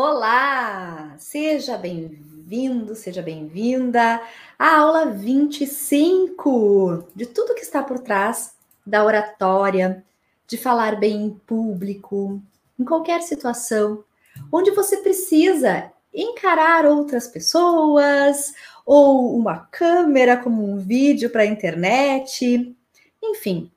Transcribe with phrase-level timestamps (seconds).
[0.00, 1.16] Olá!
[1.18, 4.22] Seja bem-vindo, seja bem-vinda
[4.56, 8.54] à aula 25 de tudo que está por trás
[8.86, 10.04] da oratória,
[10.46, 12.40] de falar bem em público,
[12.78, 14.04] em qualquer situação,
[14.52, 18.54] onde você precisa encarar outras pessoas
[18.86, 22.72] ou uma câmera como um vídeo para a internet.
[23.20, 23.68] Enfim,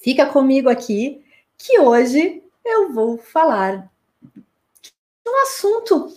[0.00, 1.22] fica comigo aqui
[1.58, 3.91] que hoje eu vou falar
[5.26, 6.08] um assunto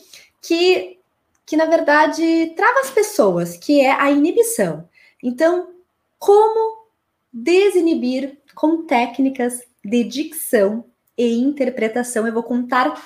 [0.42, 1.00] que,
[1.46, 4.88] que na verdade trava as pessoas, que é a inibição.
[5.22, 5.74] Então,
[6.18, 6.88] como
[7.32, 10.86] desinibir com técnicas de dicção
[11.18, 12.26] e interpretação?
[12.26, 13.02] Eu vou contar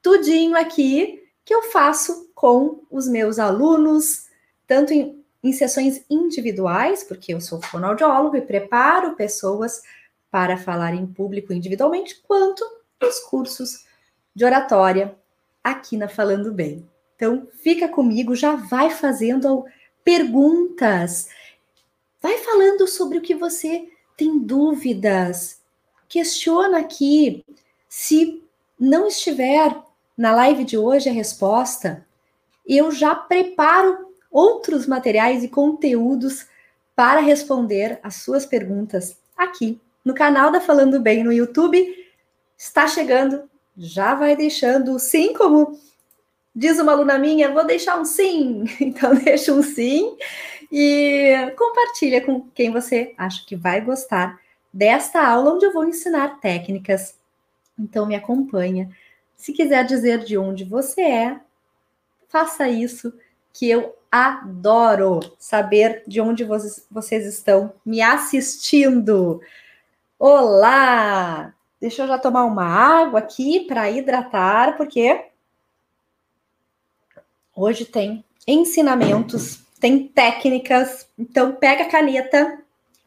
[0.00, 4.26] tudinho aqui que eu faço com os meus alunos,
[4.66, 9.82] tanto em, em sessões individuais, porque eu sou fonoaudiólogo e preparo pessoas
[10.30, 12.64] para falar em público individualmente, quanto
[13.00, 13.84] nos cursos
[14.34, 15.14] de oratória
[15.64, 16.86] aqui na Falando Bem.
[17.16, 19.64] Então, fica comigo, já vai fazendo
[20.04, 21.28] perguntas,
[22.20, 25.60] vai falando sobre o que você tem dúvidas,
[26.08, 27.44] questiona aqui.
[27.88, 28.42] Se
[28.78, 29.74] não estiver
[30.16, 32.06] na live de hoje a resposta,
[32.66, 36.46] eu já preparo outros materiais e conteúdos
[36.94, 42.04] para responder as suas perguntas aqui no canal da Falando Bem no YouTube.
[42.56, 45.78] Está chegando já vai deixando o sim, como
[46.54, 48.64] diz uma aluna minha, vou deixar um sim.
[48.80, 50.16] Então, deixa um sim
[50.70, 54.40] e compartilha com quem você acha que vai gostar
[54.72, 57.18] desta aula, onde eu vou ensinar técnicas.
[57.78, 58.90] Então, me acompanha.
[59.36, 61.40] Se quiser dizer de onde você é,
[62.28, 63.12] faça isso,
[63.52, 69.40] que eu adoro saber de onde vocês, vocês estão me assistindo.
[70.18, 71.54] Olá!
[71.84, 75.26] Deixa eu já tomar uma água aqui para hidratar, porque
[77.54, 81.06] hoje tem ensinamentos, tem técnicas.
[81.18, 82.58] Então, pega a caneta,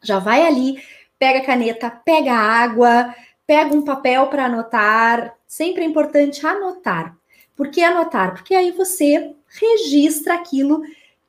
[0.03, 0.79] já vai ali,
[1.17, 3.15] pega a caneta, pega a água,
[3.47, 5.35] pega um papel para anotar.
[5.47, 7.17] Sempre é importante anotar.
[7.55, 8.35] Por que anotar?
[8.35, 10.83] Porque aí você registra aquilo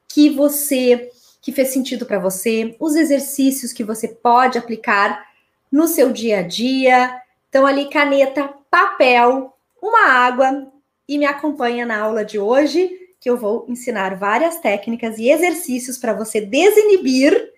[0.07, 1.11] que você
[1.41, 5.27] que fez sentido para você, os exercícios que você pode aplicar
[5.73, 7.23] no seu dia a dia.
[7.49, 10.71] Então, ali, caneta, papel, uma água
[11.09, 15.97] e me acompanha na aula de hoje, que eu vou ensinar várias técnicas e exercícios
[15.97, 17.53] para você desinibir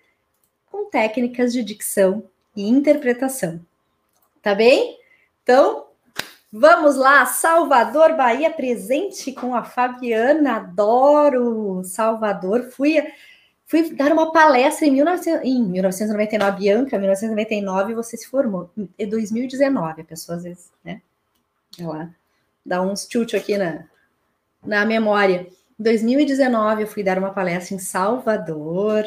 [0.71, 2.23] com técnicas de dicção
[2.55, 3.59] e interpretação.
[4.41, 4.97] Tá bem?
[5.43, 5.85] Então,
[6.51, 12.71] vamos lá, Salvador, Bahia, presente com a Fabiana, adoro Salvador.
[12.71, 13.03] Fui
[13.71, 18.69] Fui dar uma palestra em, 19, em 1999, Bianca, 1999, você se formou.
[18.99, 21.01] Em 2019, a pessoa às vezes, né?
[21.79, 22.13] Ela
[22.65, 23.85] dá uns chute aqui na,
[24.61, 25.47] na memória.
[25.79, 29.05] Em 2019, eu fui dar uma palestra em Salvador,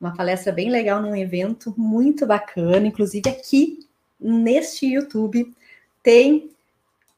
[0.00, 3.86] uma palestra bem legal num evento muito bacana, inclusive aqui
[4.18, 5.54] neste YouTube
[6.02, 6.50] tem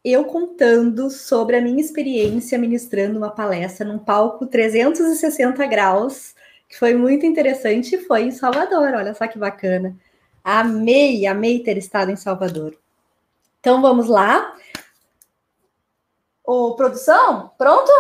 [0.05, 6.35] eu contando sobre a minha experiência ministrando uma palestra num palco 360 graus
[6.73, 8.95] que foi muito interessante, foi em Salvador.
[8.95, 9.95] Olha só que bacana.
[10.43, 12.75] Amei, amei ter estado em Salvador.
[13.61, 14.57] Então vamos lá.
[16.43, 17.93] Ô, produção, pronto?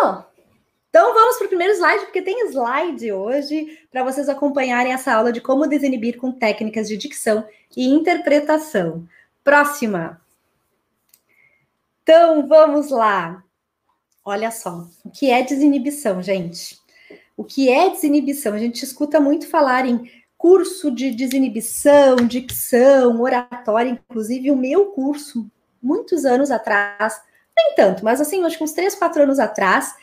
[0.88, 5.30] Então vamos para o primeiro slide, porque tem slide hoje para vocês acompanharem essa aula
[5.30, 7.46] de como desinibir com técnicas de dicção
[7.76, 9.06] e interpretação.
[9.44, 10.18] Próxima.
[12.02, 13.44] Então vamos lá.
[14.24, 16.81] Olha só, o que é desinibição, gente?
[17.42, 18.54] O que é desinibição.
[18.54, 25.46] A gente escuta muito falar em curso de desinibição, dicção, oratória, inclusive o meu curso,
[25.82, 27.20] muitos anos atrás,
[27.56, 29.94] nem tanto, mas assim, acho que uns 3, 4 anos atrás,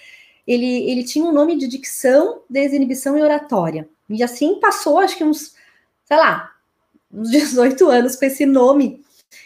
[0.46, 3.88] ele, ele tinha um nome de dicção, desinibição e oratória.
[4.10, 5.56] E assim passou, acho que uns,
[6.06, 6.52] sei lá,
[7.12, 9.04] uns 18 anos com esse nome.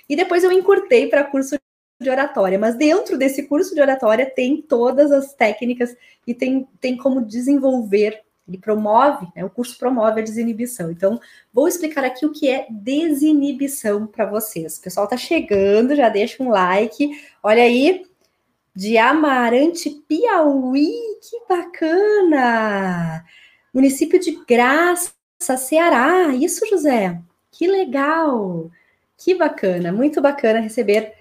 [0.10, 1.56] E depois eu encurtei para curso
[2.00, 5.96] de oratória, mas dentro desse curso de oratória tem todas as técnicas
[6.28, 10.92] e tem, tem como desenvolver, ele promove, né, o curso promove a desinibição.
[10.92, 11.20] Então,
[11.54, 14.78] vou explicar aqui o que é desinibição para vocês.
[14.78, 17.10] O pessoal tá chegando, já deixa um like.
[17.42, 18.06] Olha aí,
[18.76, 20.92] de Amarante, Piauí,
[21.22, 23.24] que bacana!
[23.74, 25.14] Município de Graça,
[25.58, 26.34] Ceará.
[26.36, 27.20] Isso, José,
[27.52, 28.70] que legal!
[29.18, 31.14] Que bacana, muito bacana receber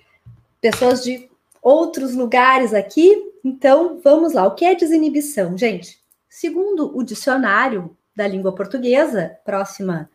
[0.63, 1.29] pessoas de
[1.61, 3.31] outros lugares aqui.
[3.45, 4.47] Então, vamos lá.
[4.47, 6.01] O que é desinibição, gente?
[6.29, 10.09] Segundo o dicionário da língua portuguesa, próxima,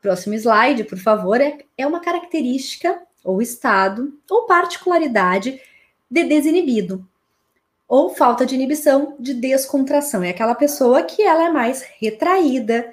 [0.00, 5.60] próximo slide, por favor, é, é uma característica ou estado ou particularidade
[6.10, 7.06] de desinibido,
[7.86, 10.24] Ou falta de inibição de descontração.
[10.24, 12.92] É aquela pessoa que ela é mais retraída.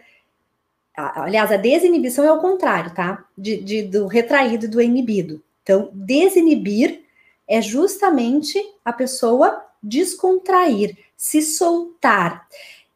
[0.95, 3.25] Aliás, a desinibição é o contrário, tá?
[3.37, 5.41] De, de, do retraído e do inibido.
[5.67, 7.01] Então, desinibir
[7.45, 12.47] é justamente a pessoa descontrair, se soltar.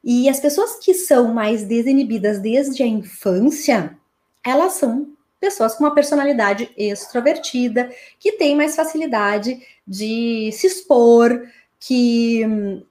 [0.01, 3.97] E as pessoas que são mais desinibidas desde a infância,
[4.41, 11.45] elas são pessoas com uma personalidade extrovertida, que têm mais facilidade de se expor,
[11.77, 12.41] que,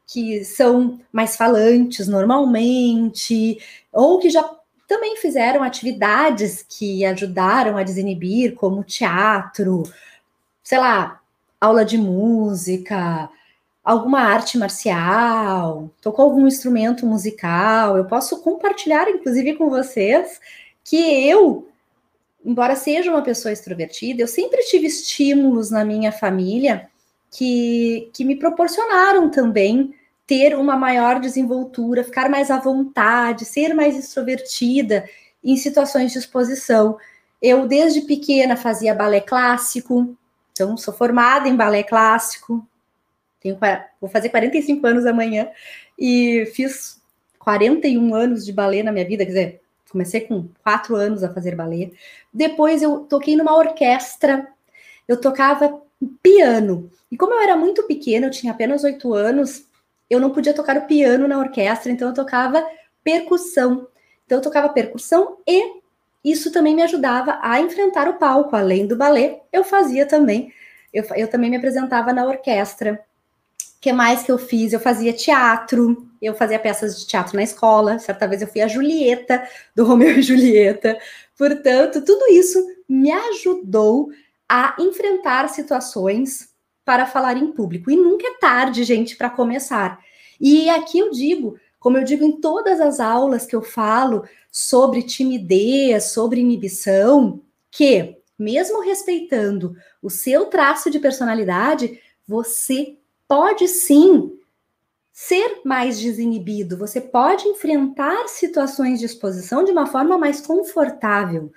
[0.06, 3.58] que são mais falantes normalmente,
[3.90, 4.42] ou que já
[4.90, 9.84] também fizeram atividades que ajudaram a desinibir, como teatro,
[10.64, 11.20] sei lá,
[11.60, 13.30] aula de música,
[13.84, 17.96] alguma arte marcial, tocou algum instrumento musical.
[17.96, 20.40] Eu posso compartilhar, inclusive, com vocês
[20.82, 21.68] que eu
[22.44, 26.90] embora seja uma pessoa extrovertida, eu sempre tive estímulos na minha família
[27.30, 29.94] que, que me proporcionaram também
[30.30, 35.04] ter uma maior desenvoltura, ficar mais à vontade, ser mais extrovertida
[35.42, 36.96] em situações de exposição.
[37.42, 40.16] Eu, desde pequena, fazia balé clássico,
[40.52, 42.64] então sou formada em balé clássico,
[43.40, 43.58] tenho,
[44.00, 45.48] vou fazer 45 anos amanhã,
[45.98, 47.02] e fiz
[47.40, 49.60] 41 anos de balé na minha vida, quer dizer,
[49.90, 51.90] Comecei com quatro anos a fazer balé.
[52.32, 54.46] Depois eu toquei numa orquestra.
[55.08, 55.82] Eu tocava
[56.22, 56.88] piano.
[57.10, 59.64] E como eu era muito pequena, eu tinha apenas oito anos,
[60.10, 62.62] eu não podia tocar o piano na orquestra, então eu tocava
[63.02, 63.86] percussão.
[64.26, 65.80] Então eu tocava percussão e
[66.24, 68.54] isso também me ajudava a enfrentar o palco.
[68.56, 70.52] Além do balé, eu fazia também.
[70.92, 73.00] Eu, eu também me apresentava na orquestra
[73.80, 74.72] que mais que eu fiz?
[74.72, 77.98] Eu fazia teatro, eu fazia peças de teatro na escola.
[77.98, 79.42] Certa vez eu fui a Julieta,
[79.74, 80.98] do Romeu e Julieta.
[81.36, 84.10] Portanto, tudo isso me ajudou
[84.46, 86.49] a enfrentar situações
[86.90, 87.88] para falar em público.
[87.88, 90.00] E nunca é tarde, gente, para começar.
[90.40, 95.04] E aqui eu digo, como eu digo em todas as aulas que eu falo sobre
[95.04, 97.40] timidez, sobre inibição,
[97.70, 102.96] que, mesmo respeitando o seu traço de personalidade, você
[103.28, 104.36] pode sim
[105.12, 111.52] ser mais desinibido, você pode enfrentar situações de exposição de uma forma mais confortável,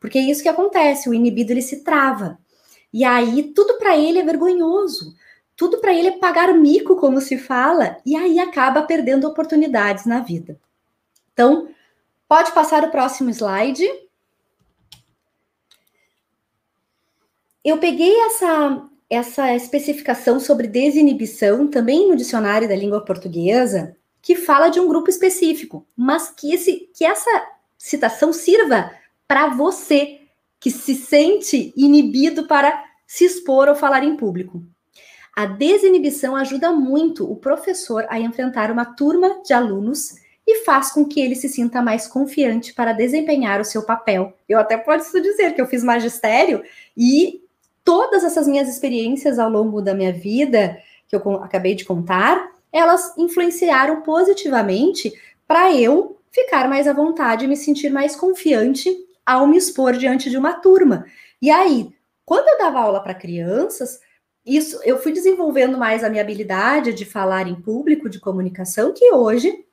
[0.00, 2.38] porque é isso que acontece, o inibido ele se trava.
[2.92, 5.14] E aí tudo para ele é vergonhoso.
[5.56, 10.20] Tudo para ele é pagar mico, como se fala, e aí acaba perdendo oportunidades na
[10.20, 10.58] vida.
[11.32, 11.68] Então,
[12.28, 13.84] pode passar o próximo slide.
[17.64, 24.68] Eu peguei essa essa especificação sobre desinibição também no dicionário da língua portuguesa, que fala
[24.68, 27.30] de um grupo específico, mas que, esse, que essa
[27.78, 28.90] citação sirva
[29.26, 30.20] para você
[30.60, 34.62] que se sente inibido para se expor ou falar em público.
[35.34, 40.16] A desinibição ajuda muito o professor a enfrentar uma turma de alunos
[40.46, 44.32] e faz com que ele se sinta mais confiante para desempenhar o seu papel.
[44.48, 46.62] Eu até posso dizer que eu fiz magistério
[46.96, 47.42] e
[47.84, 53.16] todas essas minhas experiências ao longo da minha vida, que eu acabei de contar, elas
[53.16, 55.12] influenciaram positivamente
[55.46, 58.90] para eu ficar mais à vontade e me sentir mais confiante
[59.28, 61.04] ao me expor diante de uma turma.
[61.42, 61.94] E aí,
[62.24, 64.00] quando eu dava aula para crianças,
[64.44, 69.12] isso eu fui desenvolvendo mais a minha habilidade de falar em público, de comunicação, que
[69.12, 69.66] hoje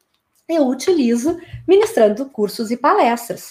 [0.49, 3.49] eu utilizo ministrando cursos e palestras.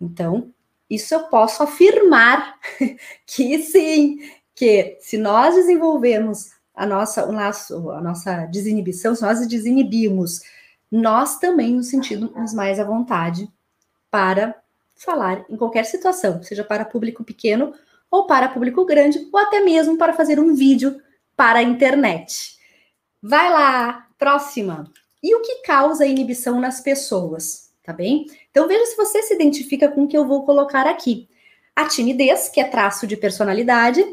[0.00, 0.54] Então,
[0.88, 2.54] isso eu posso afirmar
[3.26, 4.20] que sim,
[4.54, 10.42] que se nós desenvolvermos a nossa, o nosso, a nossa desinibição, se nós desinibimos,
[10.88, 13.50] nós também nos sentimos mais à vontade
[14.12, 14.54] para
[14.98, 17.72] falar em qualquer situação, seja para público pequeno
[18.10, 21.00] ou para público grande, ou até mesmo para fazer um vídeo
[21.36, 22.56] para a internet.
[23.22, 24.90] Vai lá, próxima.
[25.22, 27.68] E o que causa inibição nas pessoas?
[27.82, 28.26] Tá bem?
[28.50, 31.28] Então veja se você se identifica com o que eu vou colocar aqui.
[31.74, 34.04] A timidez, que é traço de personalidade.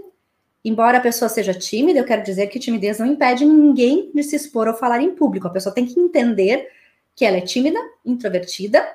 [0.64, 4.36] Embora a pessoa seja tímida, eu quero dizer que timidez não impede ninguém de se
[4.36, 5.48] expor ou falar em público.
[5.48, 6.70] A pessoa tem que entender
[7.16, 8.86] que ela é tímida, introvertida,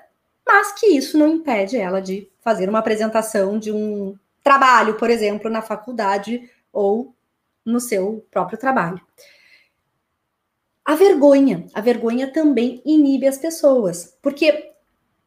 [0.53, 5.49] mas que isso não impede ela de fazer uma apresentação de um trabalho, por exemplo,
[5.49, 7.15] na faculdade ou
[7.65, 9.01] no seu próprio trabalho.
[10.85, 14.73] A vergonha, a vergonha também inibe as pessoas, porque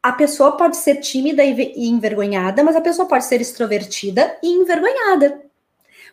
[0.01, 5.42] a pessoa pode ser tímida e envergonhada, mas a pessoa pode ser extrovertida e envergonhada.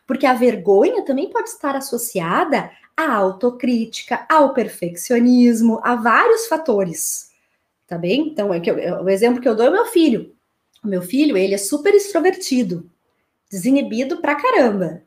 [0.07, 7.29] Porque a vergonha também pode estar associada à autocrítica, ao perfeccionismo, a vários fatores.
[7.90, 8.28] Tá bem?
[8.28, 10.32] Então, é que eu, o exemplo que eu dou é o meu filho.
[10.85, 12.88] O meu filho, ele é super extrovertido,
[13.50, 15.02] desinibido pra caramba.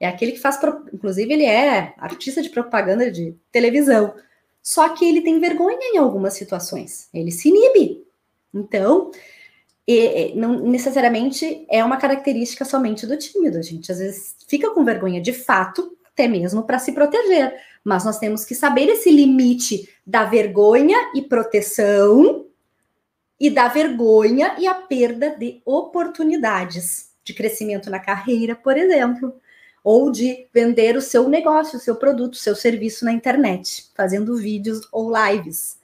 [0.00, 0.58] É aquele que faz,
[0.92, 4.16] inclusive, ele é artista de propaganda de televisão.
[4.60, 7.08] Só que ele tem vergonha em algumas situações.
[7.14, 8.04] Ele se inibe.
[8.52, 9.12] Então,
[9.86, 13.58] e, não necessariamente é uma característica somente do tímido.
[13.58, 17.54] A gente às vezes fica com vergonha de fato, até mesmo para se proteger.
[17.84, 22.46] Mas nós temos que saber esse limite da vergonha e proteção
[23.40, 29.34] e da vergonha e a perda de oportunidades de crescimento na carreira, por exemplo,
[29.84, 34.36] ou de vender o seu negócio, o seu produto, o seu serviço na internet, fazendo
[34.36, 35.78] vídeos ou lives.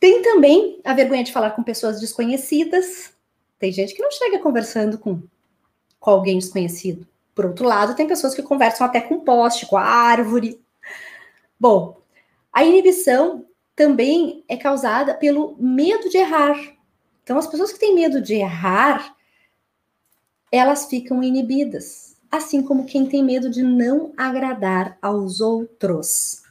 [0.00, 3.12] Tem também a vergonha de falar com pessoas desconhecidas.
[3.58, 5.22] Tem gente que não chega conversando com,
[6.00, 7.06] com alguém desconhecido.
[7.34, 10.61] Por outro lado, tem pessoas que conversam até com poste, com a árvore.
[11.62, 12.02] Bom,
[12.52, 16.56] a inibição também é causada pelo medo de errar.
[17.22, 19.14] Então, as pessoas que têm medo de errar,
[20.50, 26.42] elas ficam inibidas, assim como quem tem medo de não agradar aos outros.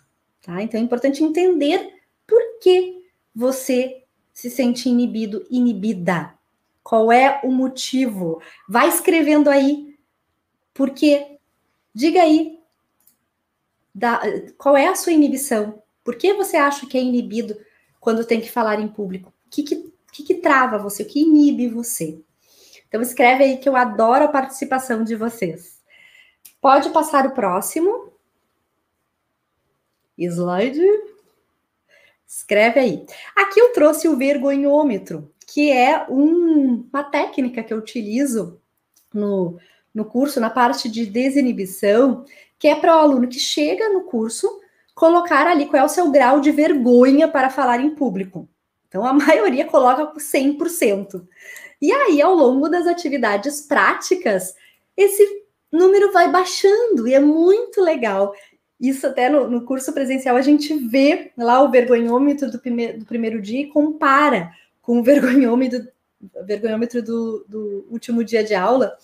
[0.41, 0.63] Tá?
[0.63, 1.94] Então, é importante entender
[2.25, 3.03] por que
[3.36, 6.34] você se sente inibido, inibida.
[6.82, 8.41] Qual é o motivo?
[8.65, 9.94] Vai escrevendo aí.
[10.74, 11.38] Por quê?
[11.94, 12.61] Diga aí.
[13.93, 14.21] Da,
[14.57, 15.81] qual é a sua inibição?
[16.03, 17.57] Por que você acha que é inibido
[18.00, 19.29] quando tem que falar em público?
[19.29, 21.03] O que, que, que, que trava você?
[21.03, 22.19] O que inibe você?
[22.88, 25.81] Então, escreve aí que eu adoro a participação de vocês.
[26.60, 28.12] Pode passar o próximo.
[30.17, 30.81] Slide.
[32.27, 33.05] Escreve aí.
[33.36, 38.62] Aqui eu trouxe o vergonhômetro, que é um, uma técnica que eu utilizo
[39.13, 39.57] no,
[39.93, 42.25] no curso, na parte de desinibição,
[42.57, 44.48] que é para o aluno que chega no curso
[44.93, 48.48] colocar ali qual é o seu grau de vergonha para falar em público.
[48.88, 51.25] Então, a maioria coloca com 100%.
[51.81, 54.53] E aí, ao longo das atividades práticas,
[54.95, 58.33] esse número vai baixando e é muito legal.
[58.79, 63.05] Isso até no, no curso presencial a gente vê lá o vergonhômetro do, prime do
[63.05, 65.88] primeiro dia e compara com o vergonhômetro,
[66.45, 68.95] vergonhômetro do, do último dia de aula.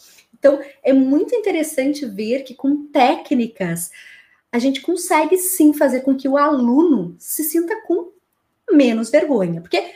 [0.47, 3.91] Então, é muito interessante ver que com técnicas
[4.49, 8.13] a gente consegue sim fazer com que o aluno se sinta com
[8.71, 9.59] menos vergonha.
[9.59, 9.91] Porque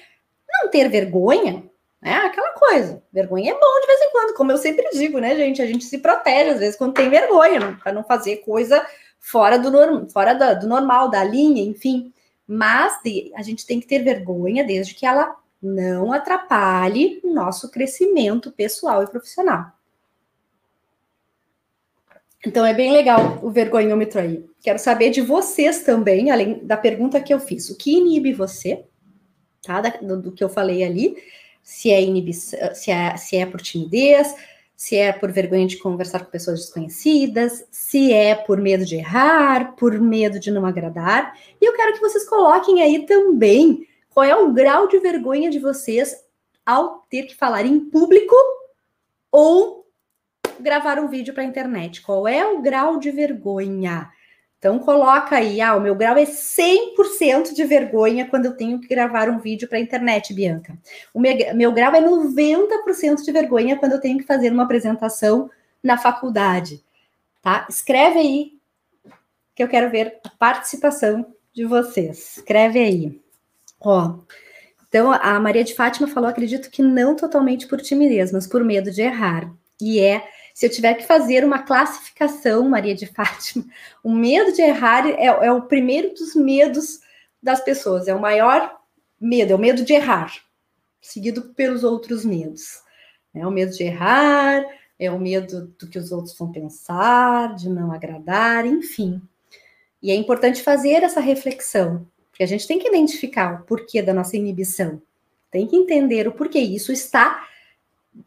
[0.50, 1.64] não ter vergonha
[2.04, 3.02] é aquela coisa.
[3.14, 5.62] Vergonha é bom de vez em quando, como eu sempre digo, né, gente?
[5.62, 8.86] A gente se protege às vezes quando tem vergonha, para não fazer coisa
[9.18, 12.14] fora do, norm, fora do normal, da linha, enfim.
[12.46, 17.72] Mas de, a gente tem que ter vergonha desde que ela não atrapalhe o nosso
[17.72, 19.72] crescimento pessoal e profissional.
[22.46, 24.44] Então é bem legal o vergonhômetro aí.
[24.62, 27.70] Quero saber de vocês também, além da pergunta que eu fiz.
[27.70, 28.84] O que inibe você?
[29.62, 29.82] Tá?
[29.82, 31.16] Do, do que eu falei ali.
[31.62, 32.02] Se é
[32.74, 34.36] se é, se é por timidez,
[34.76, 39.76] se é por vergonha de conversar com pessoas desconhecidas, se é por medo de errar,
[39.76, 41.38] por medo de não agradar.
[41.62, 45.60] E eu quero que vocês coloquem aí também qual é o grau de vergonha de
[45.60, 46.16] vocês
[46.66, 48.36] ao ter que falar em público
[49.32, 49.81] ou
[50.62, 52.02] gravar um vídeo para a internet?
[52.02, 54.10] Qual é o grau de vergonha?
[54.62, 58.88] Então coloca aí, ah, o meu grau é 100% de vergonha quando eu tenho que
[58.88, 60.78] gravar um vídeo para a internet, Bianca.
[61.12, 65.50] O meu, meu grau é 90% de vergonha quando eu tenho que fazer uma apresentação
[65.84, 66.84] na faculdade,
[67.42, 67.66] tá?
[67.68, 68.52] Escreve aí
[69.56, 72.38] que eu quero ver a participação de vocês.
[72.38, 73.20] Escreve aí.
[73.80, 74.20] Ó,
[74.88, 78.92] então a Maria de Fátima falou, acredito que não totalmente por timidez, mas por medo
[78.92, 79.52] de errar.
[79.82, 83.66] E é se eu tiver que fazer uma classificação, Maria de Fátima,
[84.04, 87.00] o medo de errar é, é o primeiro dos medos
[87.42, 88.80] das pessoas, é o maior
[89.20, 90.34] medo, é o medo de errar,
[91.02, 92.82] seguido pelos outros medos.
[93.34, 94.66] É o medo de errar,
[95.00, 99.22] é o medo do que os outros vão pensar, de não agradar, enfim.
[100.02, 104.14] E é importante fazer essa reflexão, porque a gente tem que identificar o porquê da
[104.14, 105.02] nossa inibição,
[105.50, 107.48] tem que entender o porquê isso está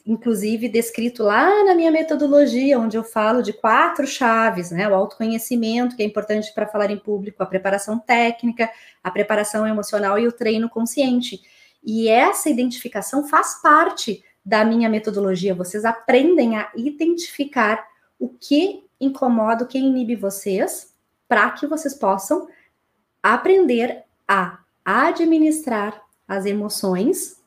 [0.07, 4.88] inclusive descrito lá na minha metodologia, onde eu falo de quatro chaves, né?
[4.88, 8.71] O autoconhecimento, que é importante para falar em público, a preparação técnica,
[9.03, 11.41] a preparação emocional e o treino consciente.
[11.83, 15.55] E essa identificação faz parte da minha metodologia.
[15.55, 17.87] Vocês aprendem a identificar
[18.19, 20.95] o que incomoda, o que inibe vocês,
[21.29, 22.49] para que vocês possam
[23.23, 27.43] aprender a administrar as emoções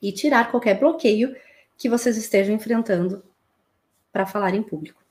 [0.00, 1.34] e tirar qualquer bloqueio
[1.80, 3.24] que vocês estejam enfrentando
[4.12, 5.02] para falar em público.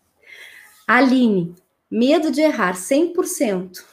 [0.88, 1.55] Aline,
[1.89, 3.83] medo de errar 100%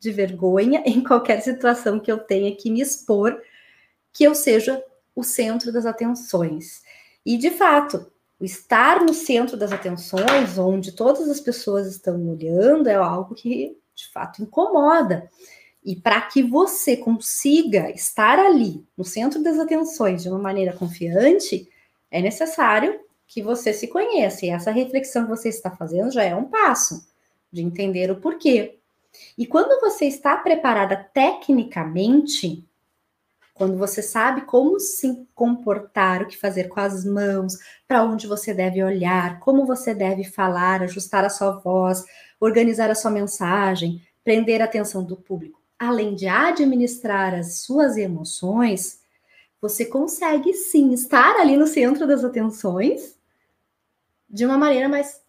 [0.00, 3.38] de vergonha em qualquer situação que eu tenha que me expor,
[4.14, 4.82] que eu seja
[5.14, 6.82] o centro das atenções.
[7.24, 12.86] E de fato, O estar no centro das atenções, onde todas as pessoas estão olhando,
[12.86, 15.30] é algo que de fato incomoda.
[15.82, 21.66] E para que você consiga estar ali, no centro das atenções, de uma maneira confiante,
[22.16, 24.46] é necessário que você se conheça.
[24.46, 27.06] E essa reflexão que você está fazendo já é um passo
[27.52, 28.78] de entender o porquê.
[29.36, 32.64] E quando você está preparada tecnicamente,
[33.52, 38.54] quando você sabe como se comportar, o que fazer com as mãos, para onde você
[38.54, 42.04] deve olhar, como você deve falar, ajustar a sua voz,
[42.40, 49.00] organizar a sua mensagem, prender a atenção do público, além de administrar as suas emoções,
[49.60, 53.16] você consegue sim estar ali no centro das atenções
[54.28, 55.24] de uma maneira mais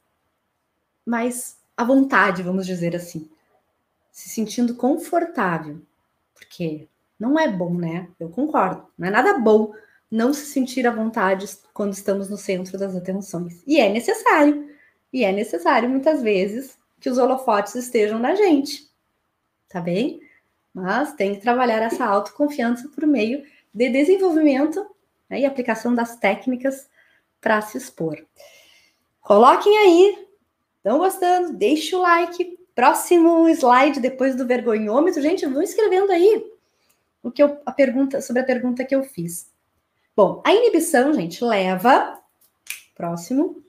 [1.06, 3.30] mais à vontade, vamos dizer assim,
[4.12, 5.80] se sentindo confortável,
[6.34, 6.88] porque
[7.20, 8.10] não é bom, né?
[8.20, 8.86] Eu concordo.
[8.98, 9.74] Não é nada bom
[10.10, 13.62] não se sentir à vontade quando estamos no centro das atenções.
[13.66, 14.70] E é necessário.
[15.12, 18.90] E é necessário, muitas vezes, que os holofotes estejam na gente.
[19.70, 20.22] Tá bem?
[20.74, 23.44] Mas tem que trabalhar essa autoconfiança por meio
[23.74, 24.86] de desenvolvimento
[25.30, 26.90] né, e aplicação das técnicas
[27.40, 28.18] para se expor.
[29.22, 30.28] Coloquem aí.
[30.78, 31.54] Estão gostando?
[31.54, 32.58] Deixe o like.
[32.74, 35.22] Próximo slide depois do vergonhômetro.
[35.22, 36.46] Gente, vão escrevendo aí
[37.24, 39.52] o que eu, a pergunta sobre a pergunta que eu fiz.
[40.16, 42.20] Bom, a inibição, gente, leva
[42.96, 43.62] próximo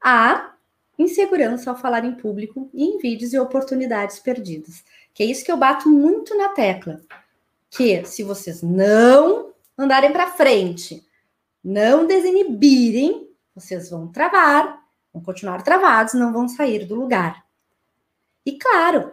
[0.00, 0.54] a
[0.98, 4.84] insegurança ao falar em público e em vídeos e oportunidades perdidas.
[5.12, 7.00] Que é isso que eu bato muito na tecla.
[7.76, 11.04] Que se vocês não andarem para frente,
[11.62, 14.80] não desinibirem, vocês vão travar,
[15.12, 17.44] vão continuar travados, não vão sair do lugar.
[18.46, 19.12] E claro,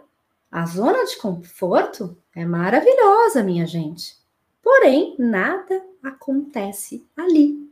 [0.51, 4.15] a zona de conforto é maravilhosa, minha gente.
[4.61, 7.71] Porém, nada acontece ali.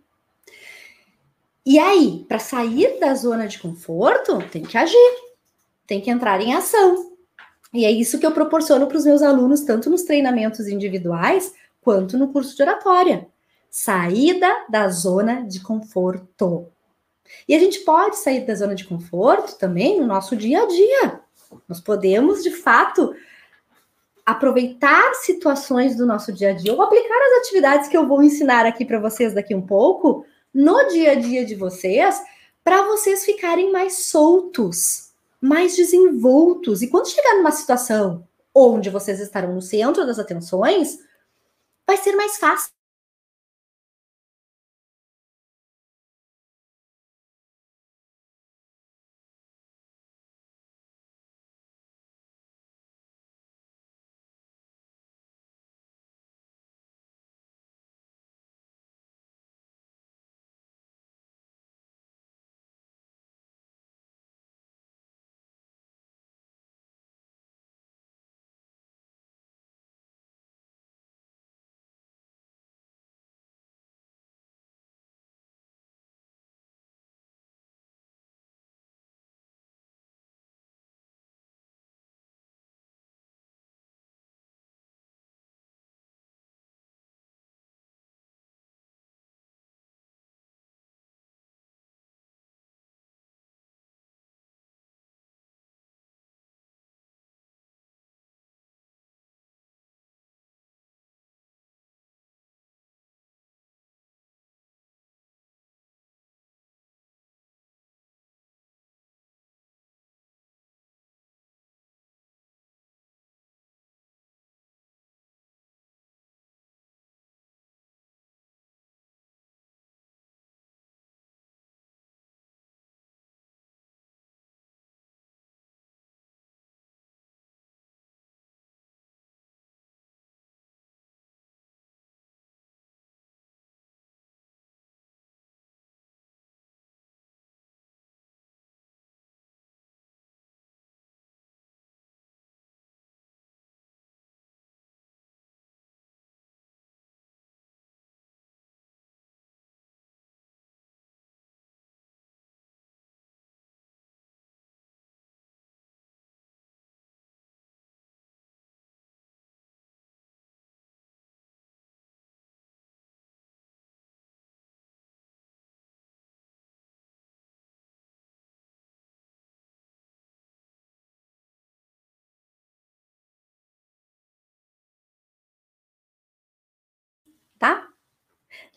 [1.66, 5.16] E aí, para sair da zona de conforto, tem que agir,
[5.86, 7.09] tem que entrar em ação.
[7.74, 12.18] E é isso que eu proporciono para os meus alunos, tanto nos treinamentos individuais quanto
[12.18, 13.28] no curso de oratória.
[13.70, 16.68] Saída da zona de conforto.
[17.48, 21.20] E a gente pode sair da zona de conforto também no nosso dia a dia.
[21.68, 23.14] Nós podemos, de fato,
[24.26, 28.66] aproveitar situações do nosso dia a dia ou aplicar as atividades que eu vou ensinar
[28.66, 32.22] aqui para vocês daqui um pouco no dia a dia de vocês,
[32.64, 35.09] para vocês ficarem mais soltos,
[35.42, 36.82] mais desenvoltos.
[36.82, 40.98] E quando chegar numa situação onde vocês estarão no centro das atenções,
[41.88, 42.72] vai ser mais fácil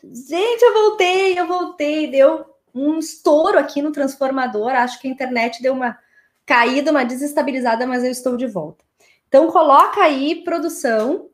[0.03, 4.71] Gente, eu voltei, eu voltei, deu um estouro aqui no transformador.
[4.71, 5.99] Acho que a internet deu uma
[6.45, 8.85] caída, uma desestabilizada, mas eu estou de volta.
[9.29, 11.31] Então, coloca aí, produção,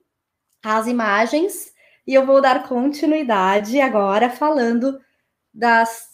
[0.62, 1.72] as imagens,
[2.06, 5.00] e eu vou dar continuidade agora falando
[5.52, 6.08] das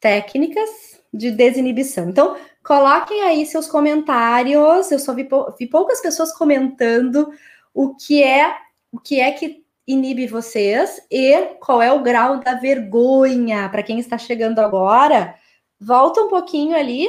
[0.00, 2.08] técnicas de desinibição.
[2.08, 4.90] Então, coloquem aí seus comentários.
[4.90, 7.30] Eu só vi, vi poucas pessoas comentando
[7.74, 8.56] o que é
[8.90, 13.66] o que é que inibe vocês e qual é o grau da vergonha.
[13.70, 15.34] Para quem está chegando agora,
[15.80, 17.08] volta um pouquinho ali,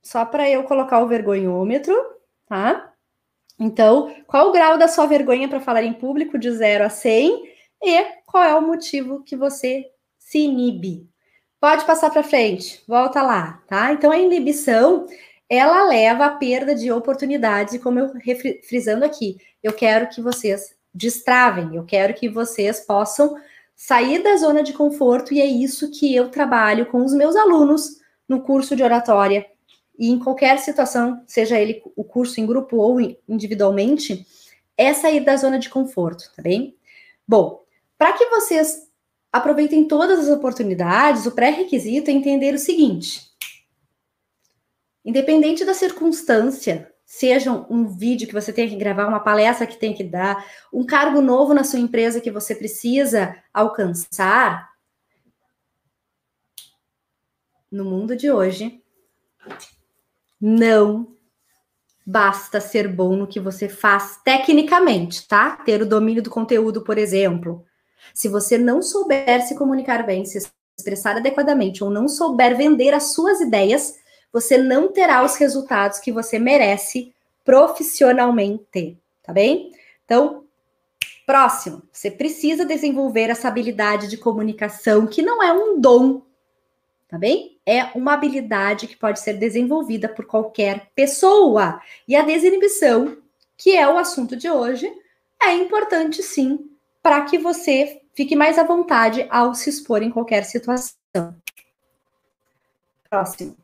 [0.00, 1.94] só para eu colocar o vergonhômetro,
[2.46, 2.92] tá?
[3.58, 7.52] Então, qual o grau da sua vergonha para falar em público de 0 a 100
[7.82, 9.84] e qual é o motivo que você
[10.18, 11.08] se inibe?
[11.60, 13.92] Pode passar para frente, volta lá, tá?
[13.92, 15.06] Então, a inibição
[15.48, 18.10] ela leva à perda de oportunidades, e como eu
[18.66, 21.74] frisando aqui, eu quero que vocês destravem.
[21.74, 23.36] Eu quero que vocês possam
[23.74, 28.00] sair da zona de conforto e é isso que eu trabalho com os meus alunos
[28.28, 29.46] no curso de oratória
[29.98, 34.26] e em qualquer situação, seja ele o curso em grupo ou individualmente,
[34.76, 36.76] é sair da zona de conforto, tá bem?
[37.26, 37.62] Bom,
[37.98, 38.88] para que vocês
[39.32, 43.30] aproveitem todas as oportunidades, o pré-requisito é entender o seguinte:
[45.04, 49.92] independente da circunstância seja um vídeo que você tem que gravar, uma palestra que tem
[49.92, 54.70] que dar, um cargo novo na sua empresa que você precisa alcançar.
[57.70, 58.82] No mundo de hoje,
[60.40, 61.14] não
[62.04, 65.56] basta ser bom no que você faz tecnicamente, tá?
[65.56, 67.62] Ter o domínio do conteúdo, por exemplo.
[68.14, 70.38] Se você não souber se comunicar bem, se
[70.78, 74.00] expressar adequadamente ou não souber vender as suas ideias,
[74.32, 77.14] você não terá os resultados que você merece
[77.44, 79.72] profissionalmente, tá bem?
[80.04, 80.44] Então,
[81.26, 86.22] próximo, você precisa desenvolver essa habilidade de comunicação, que não é um dom,
[87.08, 87.58] tá bem?
[87.66, 91.80] É uma habilidade que pode ser desenvolvida por qualquer pessoa.
[92.08, 93.18] E a desinibição,
[93.56, 94.90] que é o assunto de hoje,
[95.40, 96.70] é importante sim
[97.02, 100.96] para que você fique mais à vontade ao se expor em qualquer situação.
[103.10, 103.61] Próximo.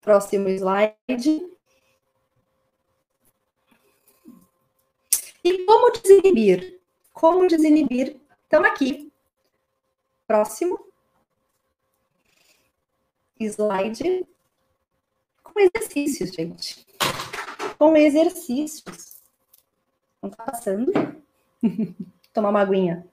[0.00, 1.56] Próximo slide.
[5.44, 6.80] E como desinibir?
[7.12, 8.20] Como desinibir?
[8.46, 9.12] Então, aqui.
[10.26, 10.78] Próximo.
[13.40, 14.26] Slide.
[15.42, 16.86] Com exercícios, gente.
[17.78, 19.22] Com exercícios.
[20.22, 20.92] Não tá passando?
[22.32, 23.08] Tomar uma aguinha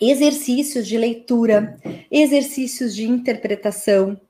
[0.00, 1.78] exercícios de leitura,
[2.10, 4.20] exercícios de interpretação,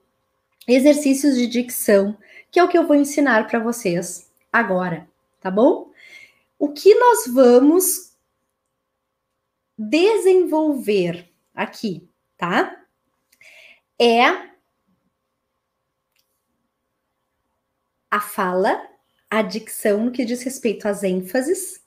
[0.67, 2.17] exercícios de dicção,
[2.51, 5.09] que é o que eu vou ensinar para vocês agora,
[5.41, 5.91] tá bom?
[6.59, 8.17] O que nós vamos
[9.77, 12.83] desenvolver aqui, tá?
[13.99, 14.47] É
[18.11, 18.83] a fala,
[19.31, 21.83] a dicção no que diz respeito às ênfases,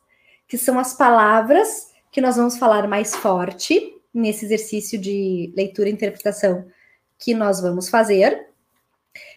[0.48, 5.92] que são as palavras que nós vamos falar mais forte nesse exercício de leitura e
[5.92, 6.70] interpretação
[7.18, 8.49] que nós vamos fazer.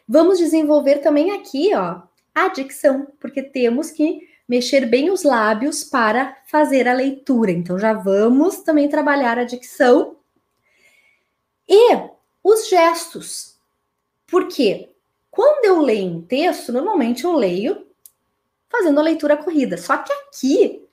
[0.09, 2.03] Vamos desenvolver também aqui, ó,
[2.35, 7.51] a dicção, porque temos que mexer bem os lábios para fazer a leitura.
[7.51, 10.17] Então já vamos também trabalhar a dicção
[11.69, 11.97] e
[12.43, 13.57] os gestos.
[14.27, 14.91] Por quê?
[15.31, 17.87] Quando eu leio um texto, normalmente eu leio
[18.69, 19.79] fazendo a leitura corrida.
[19.79, 20.87] Só que aqui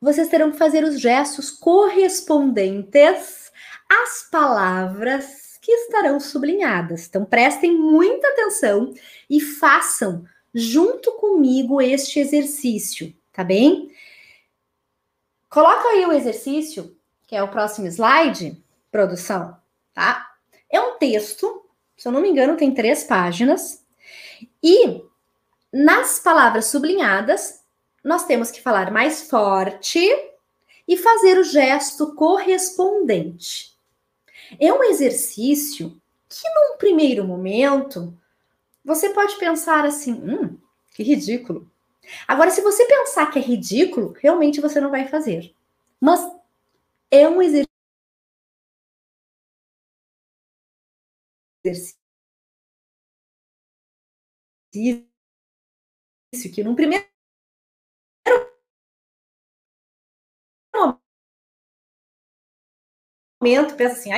[0.00, 3.50] vocês terão que fazer os gestos correspondentes
[3.88, 7.06] às palavras que estarão sublinhadas.
[7.06, 8.94] Então prestem muita atenção
[9.28, 13.92] e façam junto comigo este exercício, tá bem?
[15.46, 19.58] Coloca aí o exercício, que é o próximo slide, produção,
[19.92, 20.30] tá?
[20.70, 21.62] É um texto,
[21.98, 23.84] se eu não me engano, tem três páginas,
[24.62, 25.02] e
[25.70, 27.62] nas palavras sublinhadas,
[28.02, 30.00] nós temos que falar mais forte
[30.88, 33.77] e fazer o gesto correspondente.
[34.60, 38.16] É um exercício que, num primeiro momento,
[38.84, 40.58] você pode pensar assim: hum,
[40.94, 41.70] que ridículo.
[42.28, 45.54] Agora, se você pensar que é ridículo, realmente você não vai fazer.
[46.00, 46.20] Mas
[47.10, 47.68] é um exercício
[56.54, 57.04] que num primeiro
[63.40, 64.12] momento pensa assim,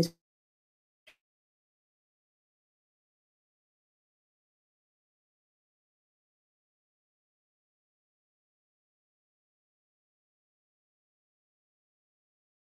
[0.00, 0.14] ter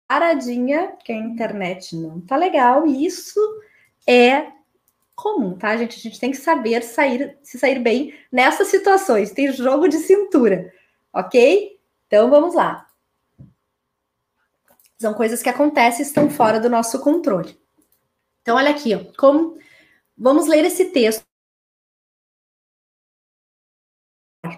[0.09, 3.41] paradinha, que a internet não tá legal, e isso
[4.09, 4.53] é
[5.17, 5.99] comum, tá, gente?
[5.99, 10.73] A gente tem que saber sair, se sair bem nessas situações, tem jogo de cintura,
[11.15, 11.79] ok?
[12.09, 12.87] Então vamos lá.
[15.03, 17.61] São coisas que acontecem e estão fora do nosso controle.
[18.41, 19.59] Então, olha aqui, ó, como
[20.17, 21.25] vamos ler esse texto.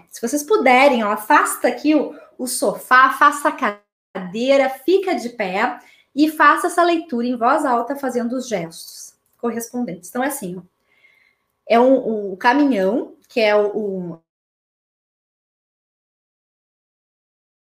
[0.07, 3.81] Se vocês puderem, ó, afasta aqui o, o sofá, afasta a
[4.13, 5.79] cadeira, fica de pé
[6.15, 10.11] e faça essa leitura em voz alta, fazendo os gestos correspondentes.
[10.11, 10.61] Então, é assim, ó,
[11.67, 14.21] é um, um, caminhão, que é o, o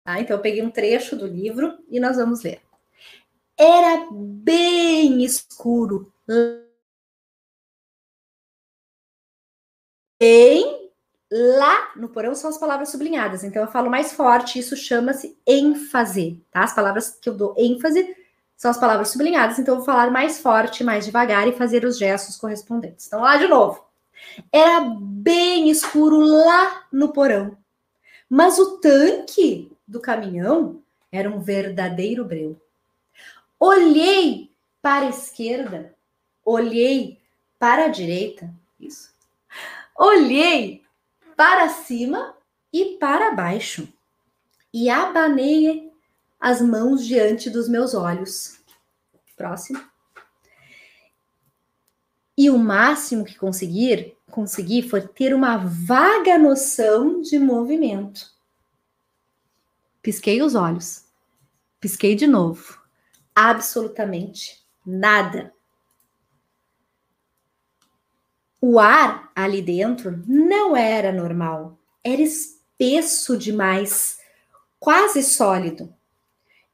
[0.05, 0.21] Tá?
[0.21, 2.68] Então, eu peguei um trecho do livro e nós vamos ler.
[3.59, 6.13] Era bem escuro.
[10.21, 10.91] Bem
[11.31, 13.45] lá no porão são as palavras sublinhadas.
[13.45, 16.65] Então, eu falo mais forte, isso chama-se ênfase, tá?
[16.65, 18.17] As palavras que eu dou ênfase
[18.57, 21.99] são as palavras sublinhadas, então eu vou falar mais forte, mais devagar e fazer os
[21.99, 23.07] gestos correspondentes.
[23.07, 23.85] Então, lá de novo.
[24.53, 27.57] Era bem escuro lá no porão,
[28.29, 32.61] mas o tanque do caminhão era um verdadeiro breu.
[33.59, 35.95] Olhei para a esquerda,
[36.45, 37.21] olhei
[37.59, 39.13] para a direita, isso.
[39.97, 40.85] Olhei
[41.37, 42.37] para cima
[42.73, 43.89] e para baixo
[44.73, 45.93] e abanei
[46.39, 48.61] as mãos diante dos meus olhos.
[49.37, 49.83] Próximo.
[52.37, 58.31] E o máximo que conseguir, consegui foi ter uma vaga noção de movimento.
[60.01, 61.05] Pisquei os olhos.
[61.81, 62.78] Pisquei de novo.
[63.41, 65.55] Absolutamente nada.
[68.61, 71.79] O ar ali dentro não era normal.
[72.03, 74.19] Era espesso demais,
[74.81, 75.95] quase sólido.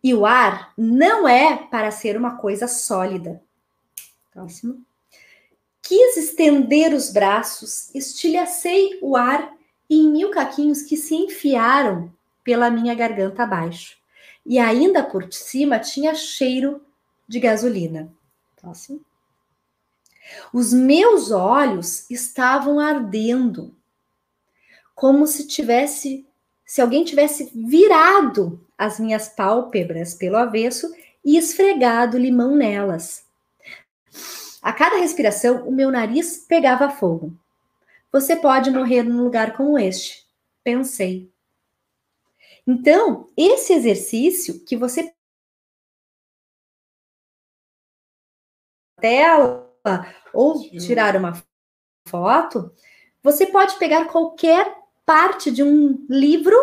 [0.03, 3.43] E o ar não é para ser uma coisa sólida.
[4.33, 4.83] Próximo.
[5.83, 9.53] Quis estender os braços, estilhacei o ar
[9.91, 12.11] em mil caquinhos que se enfiaram
[12.43, 14.03] pela minha garganta abaixo.
[14.45, 16.85] E ainda por cima tinha cheiro
[17.27, 18.13] de gasolina.
[18.61, 19.01] Próximo.
[20.53, 23.75] Os meus olhos estavam ardendo,
[24.95, 26.27] como se tivesse,
[26.65, 30.93] se alguém tivesse virado as minhas pálpebras pelo avesso
[31.25, 33.25] e esfregado limão nelas.
[34.63, 37.37] A cada respiração, o meu nariz pegava fogo.
[38.11, 40.25] Você pode morrer num lugar como este,
[40.63, 41.31] pensei.
[42.67, 45.15] Então, esse exercício que você
[49.01, 49.71] tela
[50.33, 51.43] ou tirar uma
[52.09, 52.73] foto,
[53.23, 54.75] você pode pegar qualquer
[55.05, 56.57] parte de um livro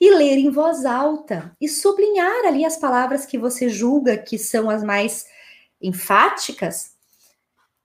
[0.00, 4.68] e ler em voz alta e sublinhar ali as palavras que você julga que são
[4.68, 5.26] as mais
[5.80, 6.94] enfáticas.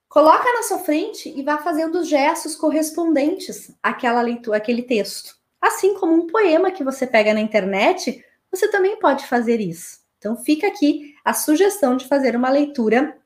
[0.08, 5.41] Coloca na sua frente e vá fazendo os gestos correspondentes àquela leitura, àquele texto.
[5.62, 10.00] Assim como um poema que você pega na internet, você também pode fazer isso.
[10.18, 13.16] Então fica aqui a sugestão de fazer uma leitura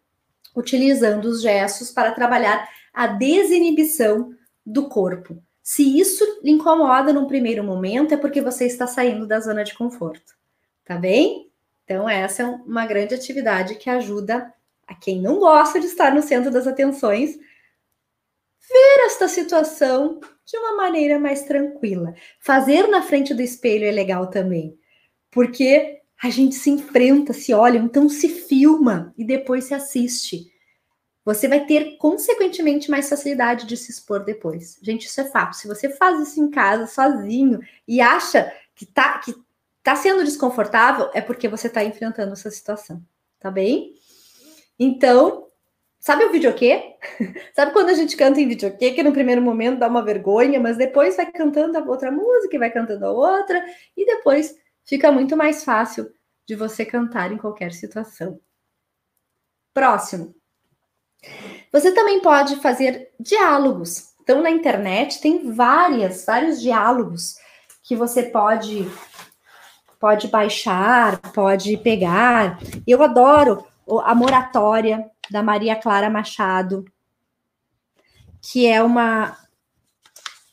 [0.54, 5.42] utilizando os gestos para trabalhar a desinibição do corpo.
[5.62, 9.74] Se isso lhe incomoda num primeiro momento, é porque você está saindo da zona de
[9.74, 10.34] conforto,
[10.84, 11.50] tá bem?
[11.84, 14.52] Então, essa é uma grande atividade que ajuda
[14.86, 17.36] a quem não gosta de estar no centro das atenções
[18.68, 22.14] ver esta situação de uma maneira mais tranquila.
[22.40, 24.78] Fazer na frente do espelho é legal também,
[25.30, 30.50] porque a gente se enfrenta, se olha, então se filma e depois se assiste
[31.26, 34.78] você vai ter, consequentemente, mais facilidade de se expor depois.
[34.80, 35.56] Gente, isso é fato.
[35.56, 39.34] Se você faz isso em casa, sozinho, e acha que tá, que
[39.82, 43.02] tá sendo desconfortável, é porque você tá enfrentando essa situação,
[43.40, 43.96] tá bem?
[44.78, 45.45] Então,
[46.06, 46.94] sabe o videokê?
[47.52, 50.76] sabe quando a gente canta em videokê, que no primeiro momento dá uma vergonha, mas
[50.76, 53.60] depois vai cantando a outra música vai cantando a outra,
[53.96, 56.08] e depois fica muito mais fácil
[56.46, 58.38] de você cantar em qualquer situação.
[59.74, 60.32] Próximo.
[61.72, 64.14] Você também pode fazer diálogos.
[64.22, 67.34] Então, na internet tem várias, vários diálogos
[67.82, 68.88] que você pode
[69.98, 72.60] pode baixar, pode pegar.
[72.86, 73.66] Eu adoro
[74.04, 76.84] a moratória da Maria Clara Machado,
[78.40, 79.36] que é uma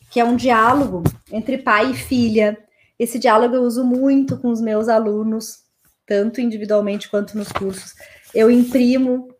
[0.10, 2.58] que é um diálogo entre pai e filha.
[3.00, 5.64] Esse diálogo eu uso muito com os meus alunos,
[6.06, 7.96] tanto individualmente quanto nos cursos.
[8.34, 9.34] Eu imprimo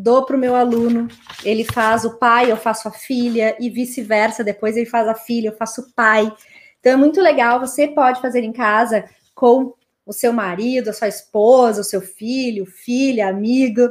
[0.00, 1.08] dou para o meu aluno,
[1.44, 5.48] ele faz o pai, eu faço a filha, e vice-versa, depois ele faz a filha,
[5.48, 6.32] eu faço o pai.
[6.78, 9.74] Então é muito legal, você pode fazer em casa com
[10.06, 13.88] o seu marido, a sua esposa, o seu filho, filha, amigo,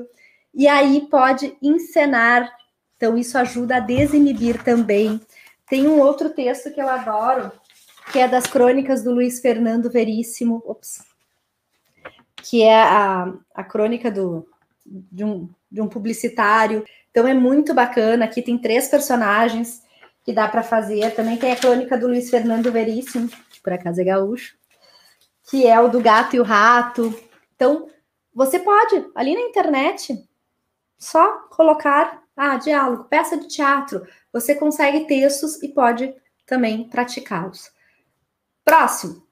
[0.58, 2.52] e aí pode encenar.
[2.96, 5.22] Então, isso ajuda a desinibir também.
[5.70, 7.52] Tem um outro texto que eu adoro,
[8.12, 11.04] que é das crônicas do Luiz Fernando Veríssimo, ops,
[12.38, 14.48] que é a, a crônica do,
[14.84, 16.84] de, um, de um publicitário.
[17.12, 18.26] Então, é muito bacana.
[18.26, 19.84] Aqui tem três personagens
[20.24, 21.13] que dá para fazer.
[21.13, 24.56] Também tem a crônica do Luiz Fernando Veríssimo, que por acaso é gaúcho,
[25.52, 27.15] que é o do gato e o rato.
[27.56, 27.88] Então,
[28.34, 30.27] você pode, ali na internet,
[30.97, 34.05] só colocar, ah, diálogo, peça de teatro.
[34.33, 36.13] Você consegue textos e pode
[36.45, 37.71] também praticá-los.
[38.63, 39.25] Próximo.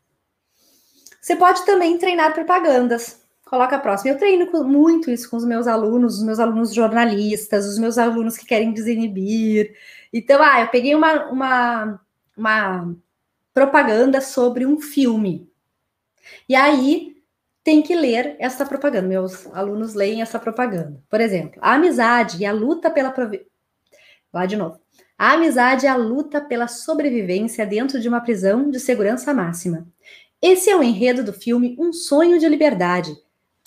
[1.21, 3.21] Você pode também treinar propagandas.
[3.45, 4.12] Coloca próximo.
[4.12, 8.38] Eu treino muito isso com os meus alunos, os meus alunos jornalistas, os meus alunos
[8.38, 9.75] que querem desinibir.
[10.12, 12.01] Então, ah, eu peguei uma, uma,
[12.36, 12.95] uma
[13.54, 15.49] propaganda sobre um filme.
[16.49, 17.14] E aí
[17.65, 19.08] tem que ler essa propaganda.
[19.08, 21.01] Meus alunos leem essa propaganda.
[21.10, 23.12] Por exemplo, a amizade e a luta pela.
[24.32, 24.80] Lá de novo.
[25.17, 29.88] A amizade é a luta pela sobrevivência dentro de uma prisão de segurança máxima.
[30.39, 33.15] Esse é o enredo do filme Um Sonho de Liberdade,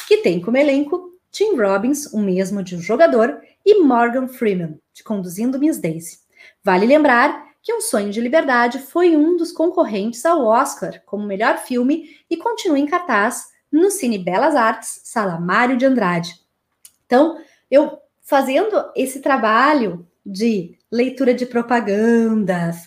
[0.06, 5.02] que tem como elenco Tim Robbins, o mesmo de um jogador, e Morgan Freeman, de
[5.02, 6.18] Conduzindo Miss Daisy.
[6.62, 11.58] Vale lembrar que Um Sonho de Liberdade foi um dos concorrentes ao Oscar como melhor
[11.58, 16.34] filme e continua em cartaz no Cine Belas Artes, Sala Mário de Andrade.
[17.06, 17.38] Então,
[17.70, 22.86] eu fazendo esse trabalho de leitura de propagandas,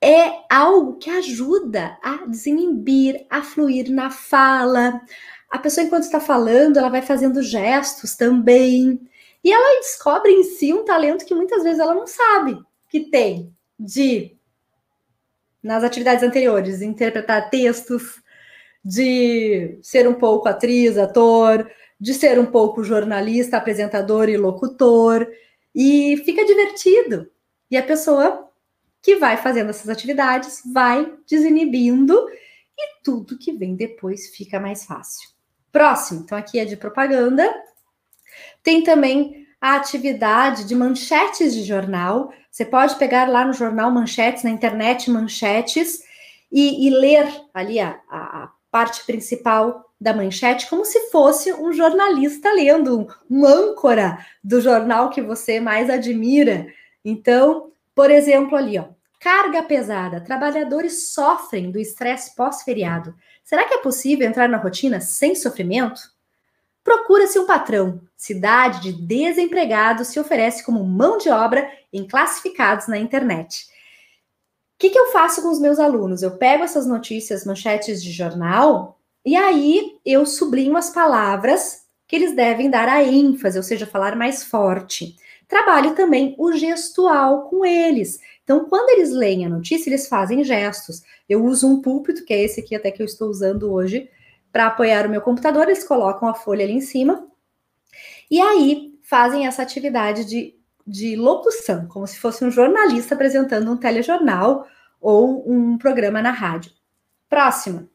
[0.00, 5.00] é algo que ajuda a desinibir, a fluir na fala.
[5.48, 9.00] A pessoa, enquanto está falando, ela vai fazendo gestos também.
[9.44, 13.54] E ela descobre em si um talento que muitas vezes ela não sabe que tem
[13.78, 14.36] de,
[15.62, 18.21] nas atividades anteriores, interpretar textos,
[18.84, 25.26] de ser um pouco atriz, ator, de ser um pouco jornalista, apresentador e locutor.
[25.74, 27.30] E fica divertido.
[27.70, 28.48] E a pessoa
[29.00, 32.14] que vai fazendo essas atividades vai desinibindo
[32.78, 35.30] e tudo que vem depois fica mais fácil.
[35.70, 37.52] Próximo, então aqui é de propaganda.
[38.62, 42.32] Tem também a atividade de manchetes de jornal.
[42.50, 46.00] Você pode pegar lá no jornal manchetes, na internet manchetes,
[46.50, 52.50] e, e ler ali a, a, parte principal da manchete como se fosse um jornalista
[52.52, 56.66] lendo, um, âncora do jornal que você mais admira.
[57.04, 58.86] Então, por exemplo, ali, ó,
[59.20, 63.14] carga pesada, trabalhadores sofrem do estresse pós-feriado.
[63.44, 66.00] Será que é possível entrar na rotina sem sofrimento?
[66.82, 68.00] Procura-se um patrão.
[68.16, 73.66] Cidade de desempregados se oferece como mão de obra em classificados na internet.
[74.82, 76.24] Que, que eu faço com os meus alunos?
[76.24, 82.34] Eu pego essas notícias, manchetes de jornal, e aí eu sublinho as palavras que eles
[82.34, 85.14] devem dar a ênfase, ou seja, falar mais forte.
[85.46, 88.18] Trabalho também o gestual com eles.
[88.42, 91.00] Então, quando eles leem a notícia, eles fazem gestos.
[91.28, 94.10] Eu uso um púlpito, que é esse aqui até que eu estou usando hoje,
[94.50, 97.24] para apoiar o meu computador, eles colocam a folha ali em cima.
[98.28, 103.76] E aí fazem essa atividade de, de locução, como se fosse um jornalista apresentando um
[103.76, 104.66] telejornal
[105.00, 106.72] ou um programa na rádio.
[107.28, 107.88] Próxima.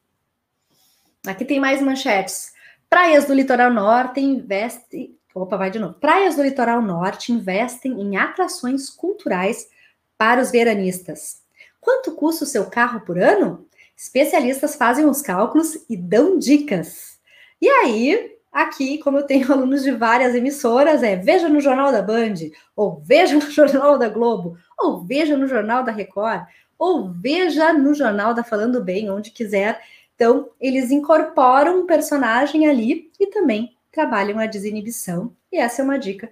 [1.26, 2.52] Aqui tem mais manchetes.
[2.88, 5.16] Praias do litoral norte investem.
[5.34, 5.94] Opa, vai de novo.
[5.94, 9.68] Praias do litoral norte investem em atrações culturais
[10.16, 11.42] para os veranistas.
[11.80, 13.66] Quanto custa o seu carro por ano?
[13.96, 17.18] Especialistas fazem os cálculos e dão dicas.
[17.60, 22.02] E aí, aqui, como eu tenho alunos de várias emissoras, é veja no Jornal da
[22.02, 22.34] Band,
[22.74, 26.46] ou veja no Jornal da Globo, ou veja no Jornal da Record,
[26.78, 29.80] ou veja no Jornal da Falando Bem, onde quiser.
[30.14, 35.32] Então, eles incorporam um personagem ali e também trabalham a desinibição.
[35.50, 36.30] E essa é uma dica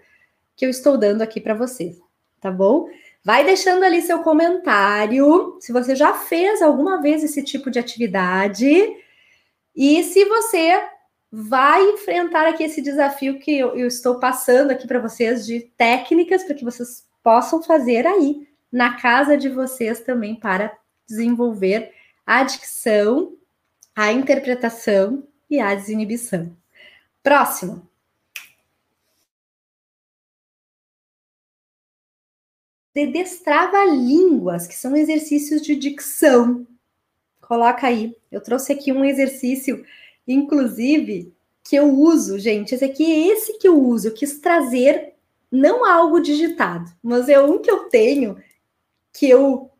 [0.54, 2.00] que eu estou dando aqui para vocês,
[2.40, 2.88] tá bom?
[3.22, 8.66] Vai deixando ali seu comentário, se você já fez alguma vez esse tipo de atividade
[9.74, 10.80] e se você
[11.30, 16.44] vai enfrentar aqui esse desafio que eu, eu estou passando aqui para vocês de técnicas
[16.44, 21.92] para que vocês possam fazer aí na casa de vocês também para desenvolver
[22.26, 23.36] a dicção,
[23.94, 26.56] a interpretação e a desinibição.
[27.22, 27.88] Próximo.
[32.96, 36.66] de destrava-línguas, que são exercícios de dicção.
[37.42, 38.16] Coloca aí.
[38.32, 39.84] Eu trouxe aqui um exercício,
[40.26, 42.74] inclusive, que eu uso, gente.
[42.74, 44.08] Esse aqui é esse que eu uso.
[44.08, 45.14] Eu quis trazer
[45.50, 48.36] não algo digitado, mas é um que eu tenho
[49.12, 49.70] que eu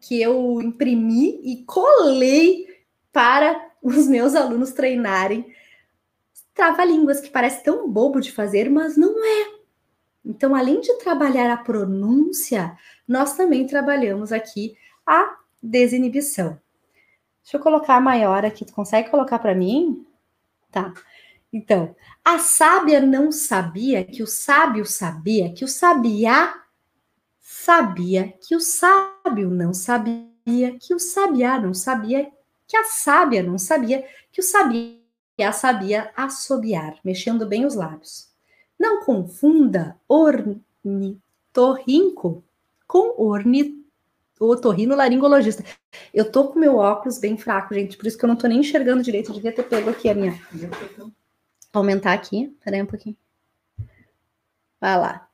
[0.00, 2.66] que eu imprimi e colei
[3.12, 5.44] para os meus alunos treinarem
[6.58, 9.58] trava-línguas, que parece tão bobo de fazer, mas não é.
[10.24, 12.76] Então, além de trabalhar a pronúncia,
[13.06, 14.76] nós também trabalhamos aqui
[15.06, 16.60] a desinibição.
[17.48, 18.62] Deixa eu colocar maior aqui.
[18.62, 20.06] Tu consegue colocar para mim?
[20.70, 20.92] Tá.
[21.50, 26.62] Então, a sábia não sabia que o sábio sabia que o sabiá
[27.40, 30.28] sabia que o sábio não sabia
[30.78, 32.30] que o sabiá não sabia
[32.66, 38.28] que a sábia não sabia que o sabiá sabia assobiar, mexendo bem os lábios.
[38.78, 42.44] Não confunda ornitorrinco
[42.86, 43.77] com ornitorrinco
[44.40, 45.64] otorrinolaringologista.
[46.12, 48.60] Eu tô com meu óculos bem fraco, gente, por isso que eu não tô nem
[48.60, 49.30] enxergando direito.
[49.30, 50.38] Eu devia ter pego aqui a minha.
[51.72, 52.56] Aumentar aqui.
[52.64, 53.16] Peraí um pouquinho.
[54.80, 55.28] Vai lá.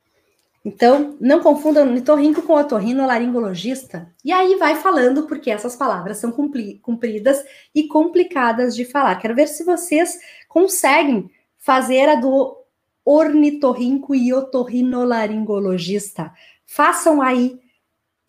[0.65, 4.11] Então, não confunda ornitorrinco com otorrinolaringologista.
[4.25, 7.45] E aí vai falando, porque essas palavras são compridas
[7.75, 9.17] e complicadas de falar.
[9.17, 12.57] Quero ver se vocês conseguem fazer a do
[13.05, 16.33] ornitorrinco e otorrinolaringologista.
[16.65, 17.61] Façam aí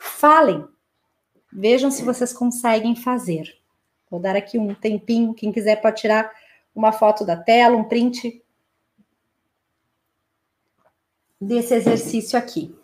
[0.05, 0.67] Falem.
[1.51, 3.57] Vejam se vocês conseguem fazer.
[4.09, 5.33] Vou dar aqui um tempinho.
[5.33, 6.31] Quem quiser pode tirar
[6.73, 8.43] uma foto da tela, um print
[11.39, 12.75] desse exercício aqui.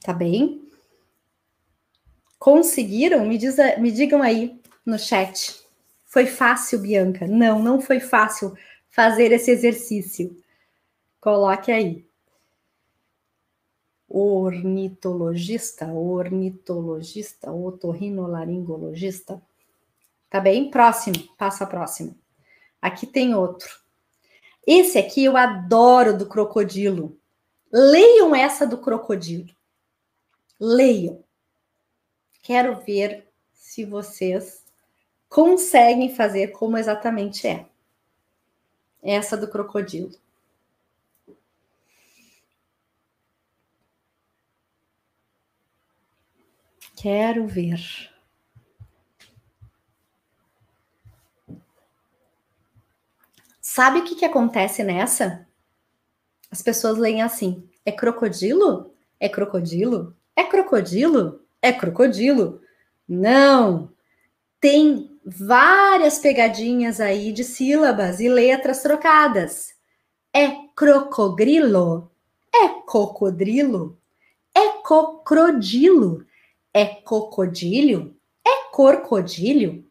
[0.00, 0.68] Tá bem?
[2.38, 3.26] Conseguiram?
[3.26, 5.60] Me, diz, me digam aí no chat.
[6.04, 7.26] Foi fácil, Bianca?
[7.26, 8.56] Não, não foi fácil
[8.88, 10.36] fazer esse exercício.
[11.20, 12.05] Coloque aí
[14.18, 19.42] ornitologista, ornitologista, otorrinolaringologista.
[20.30, 20.70] Tá bem?
[20.70, 22.16] Próximo, passa próximo.
[22.80, 23.68] Aqui tem outro.
[24.66, 27.18] Esse aqui eu adoro do crocodilo.
[27.70, 29.54] Leiam essa do crocodilo.
[30.58, 31.22] Leiam.
[32.42, 34.64] Quero ver se vocês
[35.28, 37.66] conseguem fazer como exatamente é.
[39.02, 40.12] Essa do crocodilo.
[47.08, 48.10] Quero ver.
[53.60, 55.46] Sabe o que, que acontece nessa?
[56.50, 58.92] As pessoas leem assim: é crocodilo?
[59.20, 60.16] É crocodilo?
[60.34, 61.40] É crocodilo?
[61.62, 62.60] É crocodilo?
[63.08, 63.92] Não!
[64.60, 69.76] Tem várias pegadinhas aí de sílabas e letras trocadas.
[70.34, 72.10] É crocogrilo?
[72.52, 73.96] É cocodrilo?
[74.52, 76.26] É cocrodilo?
[76.76, 78.14] É cocodilho?
[78.46, 79.88] É crocodilho?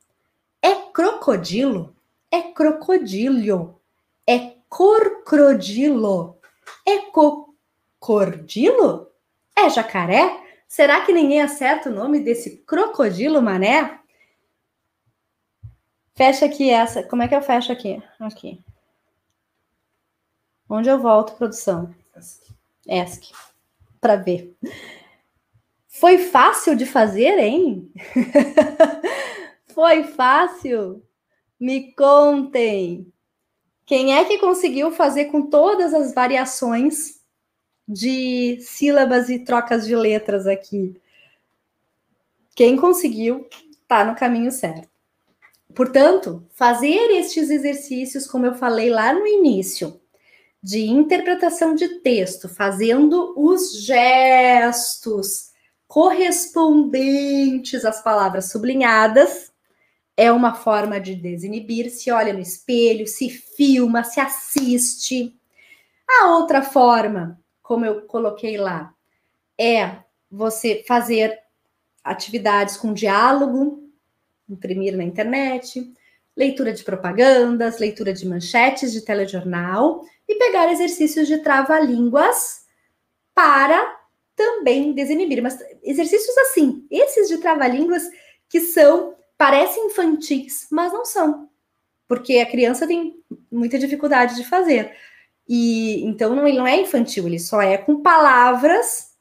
[0.62, 1.96] É crocodilo?
[2.32, 3.82] É crocodilho?
[4.28, 6.38] É corcrodilo?
[6.86, 9.12] É cocordilo?
[9.56, 10.40] É jacaré?
[10.68, 14.00] Será que ninguém acerta o nome desse crocodilo, mané?
[16.14, 17.02] Fecha aqui essa.
[17.02, 18.00] Como é que eu fecho aqui?
[18.20, 18.64] Aqui.
[20.70, 21.96] Onde eu volto, produção?
[22.16, 22.54] ESC.
[22.88, 23.34] ESC.
[24.00, 24.56] Para ver.
[25.98, 27.89] Foi fácil de fazer, hein?
[29.74, 31.02] Foi fácil?
[31.58, 33.14] Me contem.
[33.86, 37.22] Quem é que conseguiu fazer com todas as variações
[37.88, 41.00] de sílabas e trocas de letras aqui?
[42.54, 43.48] Quem conseguiu
[43.82, 44.89] está no caminho certo.
[45.74, 49.98] Portanto, fazer estes exercícios, como eu falei lá no início,
[50.62, 55.55] de interpretação de texto, fazendo os gestos,
[55.96, 59.54] correspondentes às palavras sublinhadas.
[60.18, 65.34] É uma forma de desinibir, se olha no espelho, se filma, se assiste.
[66.06, 68.93] A outra forma, como eu coloquei lá,
[69.58, 71.39] é você fazer
[72.04, 73.89] atividades com diálogo,
[74.50, 75.93] imprimir na internet,
[76.36, 82.66] leitura de propagandas, leitura de manchetes de telejornal e pegar exercícios de trava-línguas
[83.34, 83.95] para
[84.36, 85.42] também desinibir.
[85.42, 88.04] Mas exercícios assim, esses de trava-línguas
[88.50, 91.50] que são, parecem infantis, mas não são.
[92.08, 93.20] Porque a criança tem
[93.52, 94.96] muita dificuldade de fazer.
[95.48, 99.16] E então não, ele não é infantil, ele só é com palavras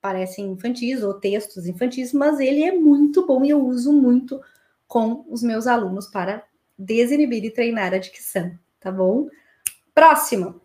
[0.00, 4.40] parecem infantis ou textos infantis, mas ele é muito bom e eu uso muito
[4.88, 6.42] com os meus alunos para
[6.78, 9.28] desinibir e treinar a dicção, tá bom?
[9.94, 10.60] Próximo.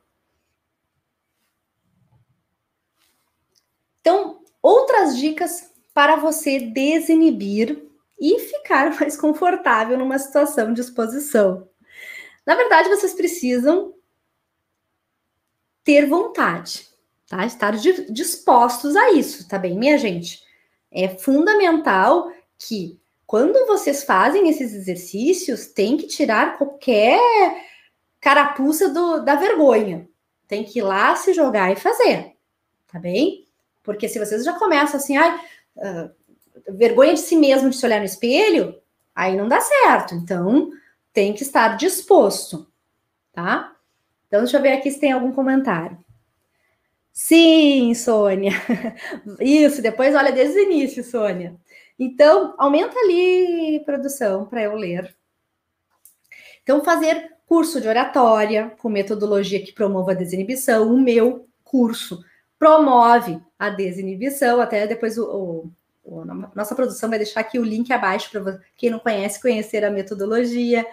[4.05, 7.89] Então, outras dicas para você desinibir
[8.21, 11.67] e ficar mais confortável numa situação de exposição.
[12.45, 13.95] Na verdade, vocês precisam
[15.83, 16.87] ter vontade,
[17.27, 17.47] tá?
[17.47, 17.75] Estar
[18.11, 20.43] dispostos a isso, tá bem, minha gente?
[20.91, 27.19] É fundamental que quando vocês fazem esses exercícios, tem que tirar qualquer
[28.21, 30.07] carapuça do, da vergonha.
[30.47, 32.35] Tem que ir lá se jogar e fazer,
[32.85, 33.44] tá bem?
[33.85, 35.39] Porque se vocês já começam assim, ai,
[35.77, 36.09] uh,
[36.73, 38.81] vergonha de si mesmo de se olhar no espelho,
[39.13, 40.15] aí não dá certo.
[40.15, 40.71] Então,
[41.13, 42.67] tem que estar disposto,
[43.31, 43.73] tá?
[44.27, 45.97] Então, deixa eu ver aqui se tem algum comentário.
[47.13, 48.51] Sim, Sônia.
[49.39, 51.55] Isso, depois olha desde o início, Sônia.
[51.97, 55.15] Então, aumenta ali produção para eu ler.
[56.61, 60.91] Então, fazer curso de oratória com metodologia que promova a desinibição.
[60.91, 62.21] O meu curso
[62.57, 64.61] promove a desinibição.
[64.61, 65.71] Até depois o,
[66.03, 66.25] o, o
[66.55, 70.85] nossa produção vai deixar aqui o link abaixo para quem não conhece conhecer a metodologia.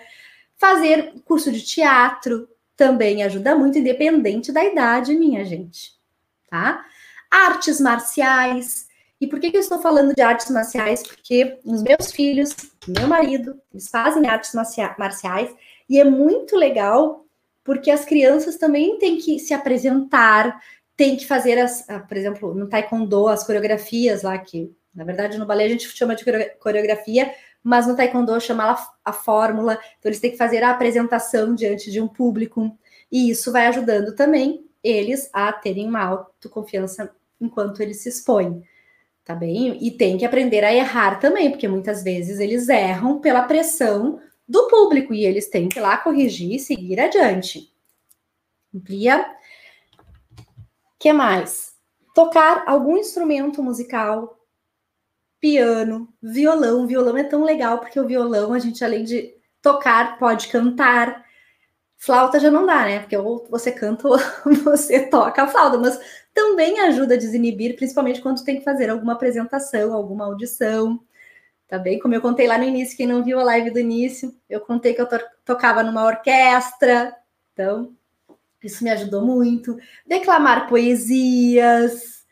[0.56, 5.92] Fazer curso de teatro também ajuda muito, independente da idade, minha gente.
[6.48, 6.84] Tá?
[7.30, 8.86] Artes marciais,
[9.22, 11.00] e por que, que eu estou falando de artes marciais?
[11.00, 12.56] Porque os meus filhos,
[12.88, 14.52] meu marido, eles fazem artes
[14.98, 15.48] marciais
[15.88, 17.24] e é muito legal
[17.62, 20.60] porque as crianças também têm que se apresentar,
[20.96, 25.38] têm que fazer as, ah, por exemplo, no taekwondo, as coreografias lá que, na verdade,
[25.38, 26.24] no balé a gente chama de
[26.58, 29.78] coreografia, mas no taekwondo chama a fórmula.
[29.98, 32.76] Então eles têm que fazer a apresentação diante de um público
[33.10, 38.62] e isso vai ajudando também eles a terem uma autoconfiança enquanto eles se expõem
[39.24, 39.78] tá bem?
[39.84, 44.68] E tem que aprender a errar também, porque muitas vezes eles erram pela pressão do
[44.68, 47.72] público e eles têm que ir lá corrigir e seguir adiante.
[48.74, 49.24] Amplia.
[51.02, 51.74] Que mais?
[52.14, 54.38] Tocar algum instrumento musical,
[55.40, 56.86] piano, violão.
[56.86, 61.24] Violão é tão legal porque o violão a gente além de tocar pode cantar.
[61.96, 63.00] Flauta já não dá, né?
[63.00, 64.16] Porque ou você canta ou
[64.62, 65.98] você toca a flauta, mas
[66.32, 71.00] também ajuda a desinibir, principalmente quando tem que fazer alguma apresentação, alguma audição.
[71.66, 71.98] Tá bem?
[71.98, 74.94] Como eu contei lá no início, quem não viu a live do início, eu contei
[74.94, 77.16] que eu to tocava numa orquestra.
[77.52, 77.92] Então,
[78.62, 79.76] isso me ajudou muito.
[80.06, 82.22] Declamar poesias.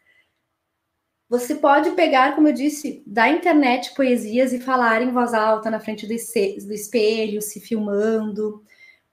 [1.29, 5.79] Você pode pegar, como eu disse, da internet poesias e falar em voz alta na
[5.79, 8.63] frente do, espelho, se filmando.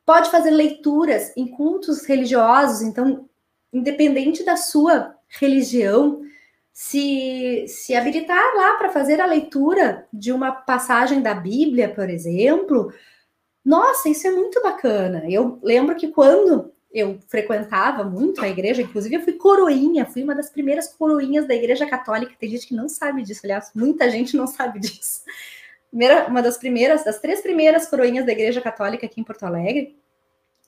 [0.06, 3.30] Pode fazer leituras em cultos religiosos, então
[3.72, 6.22] independente da sua religião,
[6.74, 12.92] se, se habilitar lá para fazer a leitura de uma passagem da Bíblia, por exemplo,
[13.66, 15.24] nossa, isso é muito bacana.
[15.30, 20.34] Eu lembro que quando eu frequentava muito a igreja, inclusive eu fui coroinha, fui uma
[20.34, 22.36] das primeiras coroinhas da igreja católica.
[22.40, 25.24] Tem gente que não sabe disso, aliás, muita gente não sabe disso.
[25.90, 29.98] Primeira, uma das primeiras, das três primeiras coroinhas da igreja católica aqui em Porto Alegre.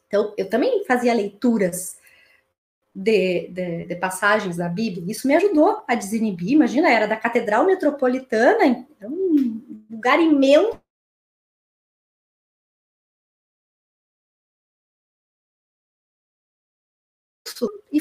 [0.07, 1.97] Então, eu também fazia leituras
[2.93, 6.53] de, de, de, passagens da Bíblia, isso me ajudou a desinibir.
[6.53, 10.79] Imagina, era da Catedral Metropolitana, um lugar imenso.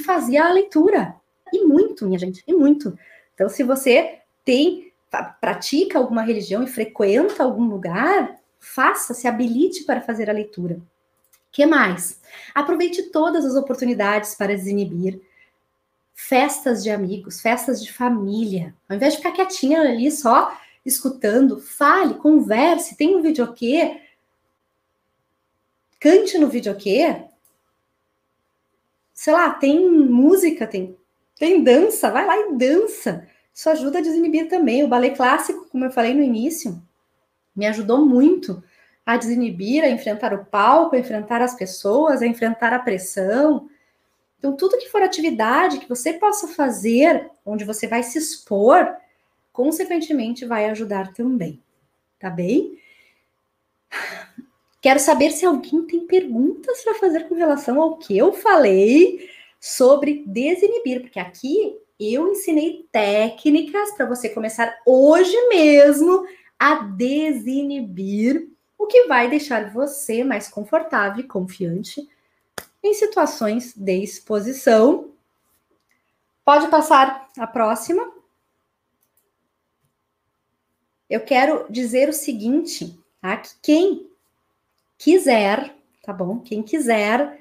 [0.08, 1.14] Fazia a leitura.
[1.52, 2.98] E muito, minha gente, e muito.
[3.34, 4.92] Então, se você tem,
[5.40, 10.80] pratica alguma religião e frequenta algum lugar, faça, se habilite para fazer a leitura
[11.58, 12.20] que mais?
[12.54, 15.20] Aproveite todas as oportunidades para desinibir.
[16.14, 18.74] Festas de amigos, festas de família.
[18.88, 20.56] Ao invés de ficar quietinha ali só
[20.86, 24.00] escutando, fale, converse, tem um videokê,
[25.98, 27.24] cante no videokê.
[29.18, 30.96] Sei lá, tem música, tem,
[31.36, 33.26] tem dança, vai lá e dança.
[33.52, 34.84] Isso ajuda a desinibir também.
[34.84, 36.80] O balé clássico, como eu falei no início,
[37.54, 38.62] me ajudou muito
[39.04, 43.68] a desinibir, a enfrentar o palco, a enfrentar as pessoas, a enfrentar a pressão.
[44.38, 48.86] Então, tudo que for atividade que você possa fazer, onde você vai se expor,
[49.52, 51.60] consequentemente vai ajudar também.
[52.20, 52.78] Tá bem?
[54.88, 59.28] Quero saber se alguém tem perguntas para fazer com relação ao que eu falei
[59.60, 66.26] sobre desinibir, porque aqui eu ensinei técnicas para você começar hoje mesmo
[66.58, 72.08] a desinibir o que vai deixar você mais confortável e confiante
[72.82, 75.10] em situações de exposição.
[76.42, 78.10] Pode passar a próxima.
[81.10, 83.36] Eu quero dizer o seguinte, tá?
[83.36, 84.07] Que quem
[84.98, 86.40] quiser, tá bom?
[86.40, 87.38] Quem quiser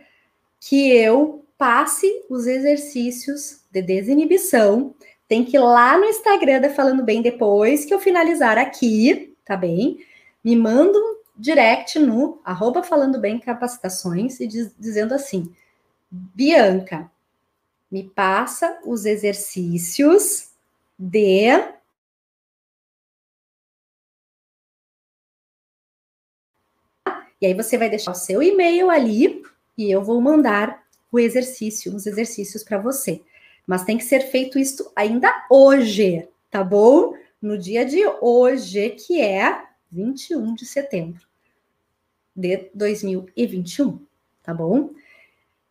[0.60, 4.94] que eu passe os exercícios de desinibição,
[5.28, 9.58] tem que ir lá no Instagram da Falando Bem depois que eu finalizar aqui, tá
[9.58, 10.00] bem?
[10.44, 15.54] Me manda um direct no arroba falando bem capacitações e diz, dizendo assim,
[16.10, 17.12] Bianca,
[17.92, 20.50] me passa os exercícios
[20.98, 21.52] de
[27.42, 29.44] E aí você vai deixar o seu e-mail ali
[29.78, 33.22] e eu vou mandar o exercício, os exercícios para você.
[33.66, 37.14] Mas tem que ser feito isso ainda hoje, tá bom?
[37.42, 41.28] No dia de hoje, que é 21 de setembro
[42.36, 44.00] de 2021,
[44.44, 44.92] tá bom?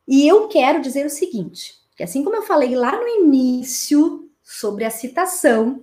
[0.06, 4.84] E eu quero dizer o seguinte, que assim como eu falei lá no início sobre
[4.84, 5.82] a citação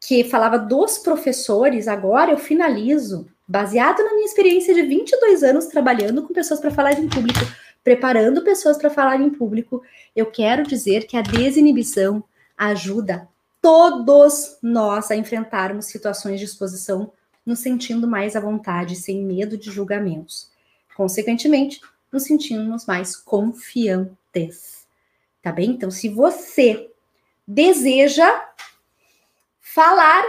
[0.00, 6.22] que falava dos professores, agora eu finalizo baseado na minha experiência de 22 anos trabalhando
[6.22, 7.40] com pessoas para falar em público,
[7.82, 9.82] preparando pessoas para falar em público,
[10.14, 12.22] eu quero dizer que a desinibição
[12.56, 13.26] ajuda
[13.60, 17.12] todos nós a enfrentarmos situações de exposição
[17.44, 20.50] nos sentindo mais à vontade, sem medo de julgamentos.
[20.94, 21.80] Consequentemente,
[22.12, 24.86] nos sentimos mais confiantes.
[25.42, 25.70] Tá bem?
[25.70, 26.90] Então, se você
[27.46, 28.47] deseja
[29.78, 30.24] falar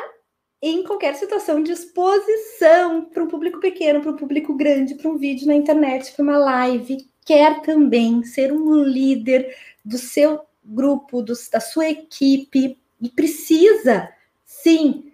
[0.61, 5.17] em qualquer situação de exposição para um público pequeno, para um público grande, para um
[5.17, 11.33] vídeo na internet, para uma live, quer também ser um líder do seu grupo, do,
[11.51, 14.13] da sua equipe e precisa,
[14.45, 15.11] sim,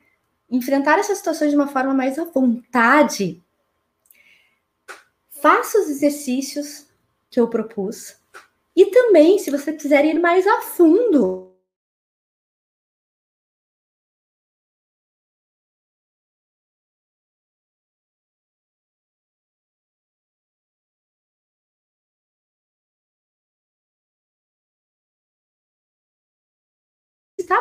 [0.52, 3.42] enfrentar essas situações de uma forma mais à vontade,
[5.30, 6.88] faça os exercícios
[7.30, 8.18] que eu propus.
[8.76, 11.45] E também, se você quiser ir mais a fundo,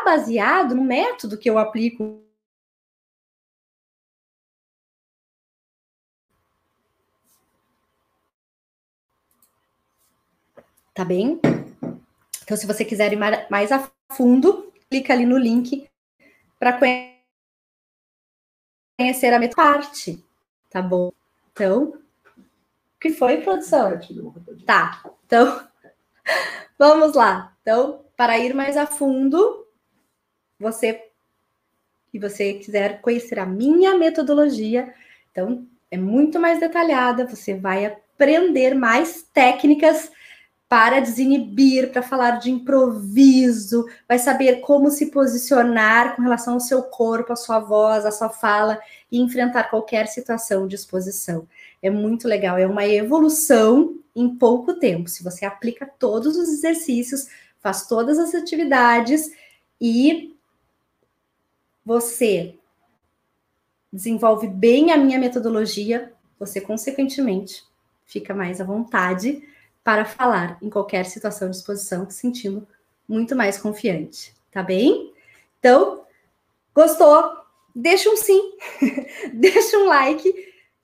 [0.04, 2.24] baseado no método que eu aplico
[10.94, 11.40] tá bem?
[12.42, 13.18] Então, se você quiser ir
[13.50, 15.88] mais a fundo, clica ali no link
[16.58, 16.78] para
[18.96, 20.24] conhecer a minha parte,
[20.70, 21.12] tá bom?
[21.52, 21.94] Então,
[22.96, 23.98] o que foi, produção?
[24.64, 25.66] Tá, então,
[26.78, 27.52] vamos lá.
[27.60, 29.63] Então, para ir mais a fundo,
[30.58, 31.02] você
[32.12, 34.94] e você quiser conhecer a minha metodologia,
[35.30, 40.12] então é muito mais detalhada, você vai aprender mais técnicas
[40.68, 46.82] para desinibir, para falar de improviso, vai saber como se posicionar com relação ao seu
[46.82, 48.80] corpo, à sua voz, à sua fala
[49.10, 51.46] e enfrentar qualquer situação de exposição.
[51.82, 55.08] É muito legal, é uma evolução em pouco tempo.
[55.08, 57.28] Se você aplica todos os exercícios,
[57.60, 59.30] faz todas as atividades
[59.80, 60.33] e
[61.84, 62.58] você
[63.92, 67.62] desenvolve bem a minha metodologia, você consequentemente
[68.04, 69.42] fica mais à vontade
[69.82, 72.66] para falar em qualquer situação de exposição, se sentindo
[73.08, 75.12] muito mais confiante, tá bem?
[75.58, 76.04] Então,
[76.74, 77.44] gostou?
[77.74, 78.52] Deixa um sim,
[79.34, 80.32] deixa um like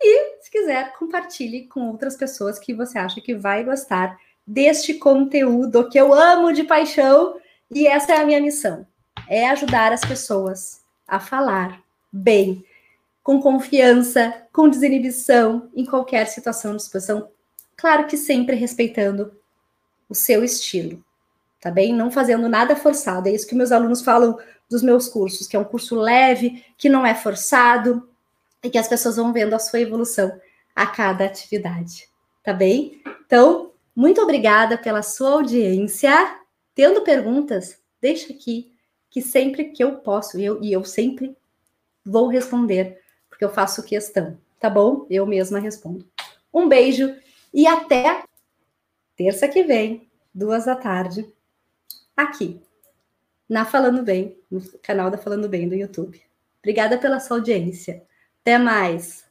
[0.00, 5.88] e, se quiser, compartilhe com outras pessoas que você acha que vai gostar deste conteúdo
[5.88, 7.38] que eu amo de paixão
[7.70, 8.86] e essa é a minha missão,
[9.28, 10.80] é ajudar as pessoas
[11.10, 11.82] a falar
[12.12, 12.64] bem,
[13.22, 17.28] com confiança, com desinibição em qualquer situação de exposição
[17.80, 19.32] Claro que sempre respeitando
[20.06, 21.02] o seu estilo,
[21.58, 21.94] tá bem?
[21.94, 23.26] Não fazendo nada forçado.
[23.26, 24.38] É isso que meus alunos falam
[24.68, 28.06] dos meus cursos, que é um curso leve, que não é forçado
[28.62, 30.30] e que as pessoas vão vendo a sua evolução
[30.76, 32.06] a cada atividade,
[32.44, 33.00] tá bem?
[33.24, 36.36] Então, muito obrigada pela sua audiência.
[36.74, 38.74] Tendo perguntas, deixa aqui,
[39.10, 41.36] que sempre que eu posso, eu, e eu sempre
[42.04, 45.06] vou responder, porque eu faço questão, tá bom?
[45.10, 46.08] Eu mesma respondo.
[46.52, 47.14] Um beijo
[47.52, 48.22] e até
[49.16, 51.30] terça que vem, duas da tarde,
[52.16, 52.60] aqui,
[53.48, 56.22] na Falando Bem, no canal da Falando Bem do YouTube.
[56.60, 58.02] Obrigada pela sua audiência.
[58.40, 59.29] Até mais!